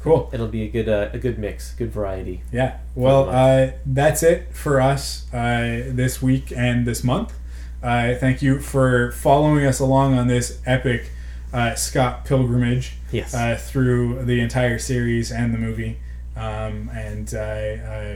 cool. 0.01 0.29
It'll 0.32 0.47
be 0.47 0.63
a 0.63 0.69
good 0.69 0.88
uh, 0.89 1.10
a 1.13 1.17
good 1.17 1.39
mix, 1.39 1.73
good 1.73 1.91
variety. 1.91 2.43
Yeah. 2.51 2.77
Well, 2.95 3.29
uh, 3.29 3.71
that's 3.86 4.23
it 4.23 4.53
for 4.53 4.79
us 4.79 5.32
uh, 5.34 5.84
this 5.88 6.21
week 6.21 6.51
and 6.55 6.86
this 6.86 7.03
month. 7.03 7.34
Uh, 7.82 8.13
thank 8.15 8.41
you 8.41 8.60
for 8.60 9.12
following 9.13 9.65
us 9.65 9.79
along 9.79 10.17
on 10.17 10.27
this 10.27 10.60
epic 10.65 11.12
uh, 11.53 11.75
Scott 11.75 12.25
pilgrimage 12.25 12.93
Yes. 13.12 13.34
uh, 13.34 13.58
through 13.60 14.25
the 14.25 14.39
entire 14.41 14.77
series 14.77 15.32
and 15.32 15.53
the 15.53 15.58
movie. 15.58 15.97
Um, 16.36 16.89
and 16.93 17.34
uh, 17.34 17.38
uh, 17.39 18.15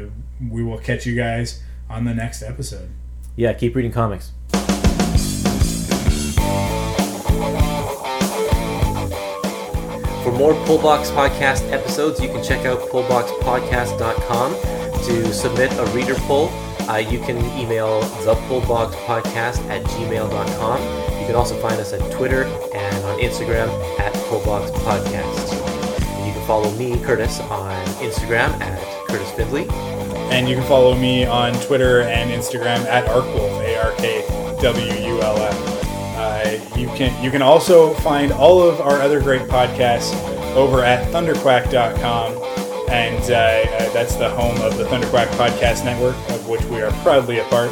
we 0.49 0.63
will 0.63 0.77
catch 0.77 1.05
you 1.05 1.15
guys 1.15 1.63
on 1.93 2.05
the 2.05 2.13
next 2.13 2.41
episode. 2.41 2.89
yeah. 3.35 3.53
Keep 3.53 3.75
reading 3.75 3.91
comics. 3.91 4.31
For 10.23 10.31
more 10.31 10.53
Pullbox 10.65 11.11
Podcast 11.11 11.69
episodes, 11.69 12.21
you 12.21 12.29
can 12.29 12.41
check 12.41 12.65
out 12.65 12.79
pullboxpodcast.com 12.89 14.53
to 15.05 15.33
submit 15.33 15.71
a 15.73 15.85
reader 15.87 16.15
poll. 16.15 16.47
Uh, 16.89 16.95
you 16.97 17.19
can 17.19 17.37
email 17.59 18.01
thepullboxpodcast 18.23 19.67
at 19.69 19.83
gmail.com. 19.83 20.81
You 21.19 21.25
can 21.27 21.35
also 21.35 21.59
find 21.61 21.75
us 21.79 21.91
at 21.91 22.09
Twitter 22.11 22.43
and 22.43 23.05
on 23.05 23.19
Instagram 23.19 23.67
at 23.99 24.13
pullboxpodcast. 24.29 25.53
And 26.01 26.27
you 26.27 26.31
can 26.33 26.47
follow 26.47 26.71
me, 26.71 26.93
Kurtis, 26.97 27.41
on 27.51 27.85
Instagram 27.95 28.49
at 28.61 28.79
Kurtis 29.09 29.35
Findley. 29.35 29.67
And 30.31 30.47
you 30.47 30.55
can 30.55 30.65
follow 30.67 30.95
me 30.95 31.25
on 31.25 31.53
Twitter 31.61 32.01
and 32.01 32.31
Instagram 32.31 32.85
at 32.85 33.05
ArkWulf, 33.05 33.59
A 33.61 33.81
R 33.83 33.91
K 33.97 34.57
W 34.61 34.93
U 34.93 35.21
L 35.21 35.37
F. 35.37 35.83
Uh, 36.15 36.77
you 36.77 36.87
can 36.89 37.23
you 37.23 37.29
can 37.29 37.41
also 37.41 37.93
find 37.95 38.31
all 38.31 38.61
of 38.61 38.81
our 38.81 39.01
other 39.01 39.21
great 39.21 39.43
podcasts 39.43 40.13
over 40.55 40.83
at 40.83 41.11
thunderquack.com, 41.11 42.33
and 42.89 43.31
uh, 43.31 43.35
uh, 43.35 43.93
that's 43.93 44.15
the 44.15 44.29
home 44.29 44.59
of 44.61 44.77
the 44.77 44.85
Thunderquack 44.85 45.27
Podcast 45.37 45.83
Network, 45.83 46.15
of 46.29 46.47
which 46.47 46.63
we 46.65 46.81
are 46.81 46.91
proudly 47.03 47.39
a 47.39 47.43
part. 47.45 47.71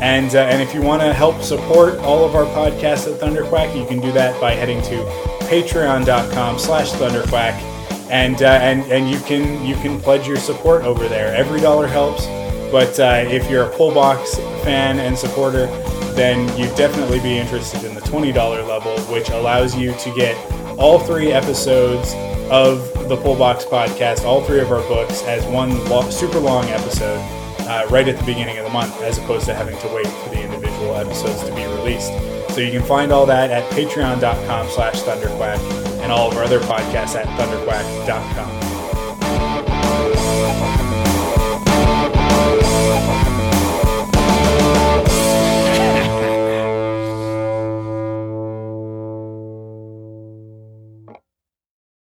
And 0.00 0.34
uh, 0.34 0.40
and 0.40 0.62
if 0.62 0.74
you 0.74 0.82
want 0.82 1.02
to 1.02 1.12
help 1.12 1.42
support 1.42 1.98
all 1.98 2.24
of 2.24 2.34
our 2.34 2.46
podcasts 2.46 3.12
at 3.12 3.20
Thunderquack, 3.20 3.78
you 3.78 3.86
can 3.86 4.00
do 4.00 4.10
that 4.12 4.40
by 4.40 4.52
heading 4.52 4.80
to 4.82 5.04
patreon.com 5.50 6.58
slash 6.58 6.90
thunderquack 6.92 7.69
and 8.10 8.42
uh, 8.42 8.46
and 8.46 8.82
and 8.92 9.08
you 9.08 9.18
can 9.20 9.64
you 9.64 9.74
can 9.76 10.00
pledge 10.00 10.26
your 10.26 10.36
support 10.36 10.82
over 10.82 11.08
there. 11.08 11.34
Every 11.34 11.60
dollar 11.60 11.86
helps, 11.86 12.26
but 12.70 12.98
uh, 12.98 13.24
if 13.26 13.48
you're 13.50 13.64
a 13.64 13.70
pull 13.76 13.94
box 13.94 14.36
fan 14.64 14.98
and 14.98 15.16
supporter, 15.16 15.66
then 16.14 16.46
you'd 16.58 16.74
definitely 16.76 17.20
be 17.20 17.38
interested 17.38 17.84
in 17.84 17.94
the 17.94 18.00
twenty 18.02 18.32
dollar 18.32 18.62
level, 18.62 18.98
which 19.12 19.30
allows 19.30 19.76
you 19.76 19.94
to 19.94 20.14
get 20.14 20.36
all 20.78 20.98
three 20.98 21.32
episodes 21.32 22.14
of 22.50 23.08
the 23.08 23.16
Pull 23.16 23.36
Box 23.36 23.64
podcast, 23.64 24.24
all 24.24 24.42
three 24.42 24.60
of 24.60 24.72
our 24.72 24.82
books, 24.88 25.22
as 25.22 25.44
one 25.46 25.84
lo- 25.88 26.10
super 26.10 26.40
long 26.40 26.64
episode. 26.66 27.20
Uh, 27.60 27.86
right 27.88 28.08
at 28.08 28.18
the 28.18 28.24
beginning 28.24 28.58
of 28.58 28.64
the 28.64 28.70
month, 28.70 29.00
as 29.02 29.18
opposed 29.18 29.46
to 29.46 29.54
having 29.54 29.78
to 29.78 29.86
wait 29.94 30.06
for 30.06 30.30
the 30.30 30.42
individual 30.42 30.96
episodes 30.96 31.44
to 31.44 31.54
be 31.54 31.62
released. 31.66 32.10
So 32.52 32.60
you 32.60 32.72
can 32.72 32.82
find 32.82 33.12
all 33.12 33.26
that 33.26 33.50
at 33.50 33.70
patreon.com 33.72 34.68
slash 34.68 35.02
thunderquack 35.02 35.58
and 36.00 36.10
all 36.10 36.30
of 36.30 36.36
our 36.36 36.44
other 36.44 36.60
podcasts 36.60 37.14
at 37.14 37.26
thunderquack.com. 37.38 38.79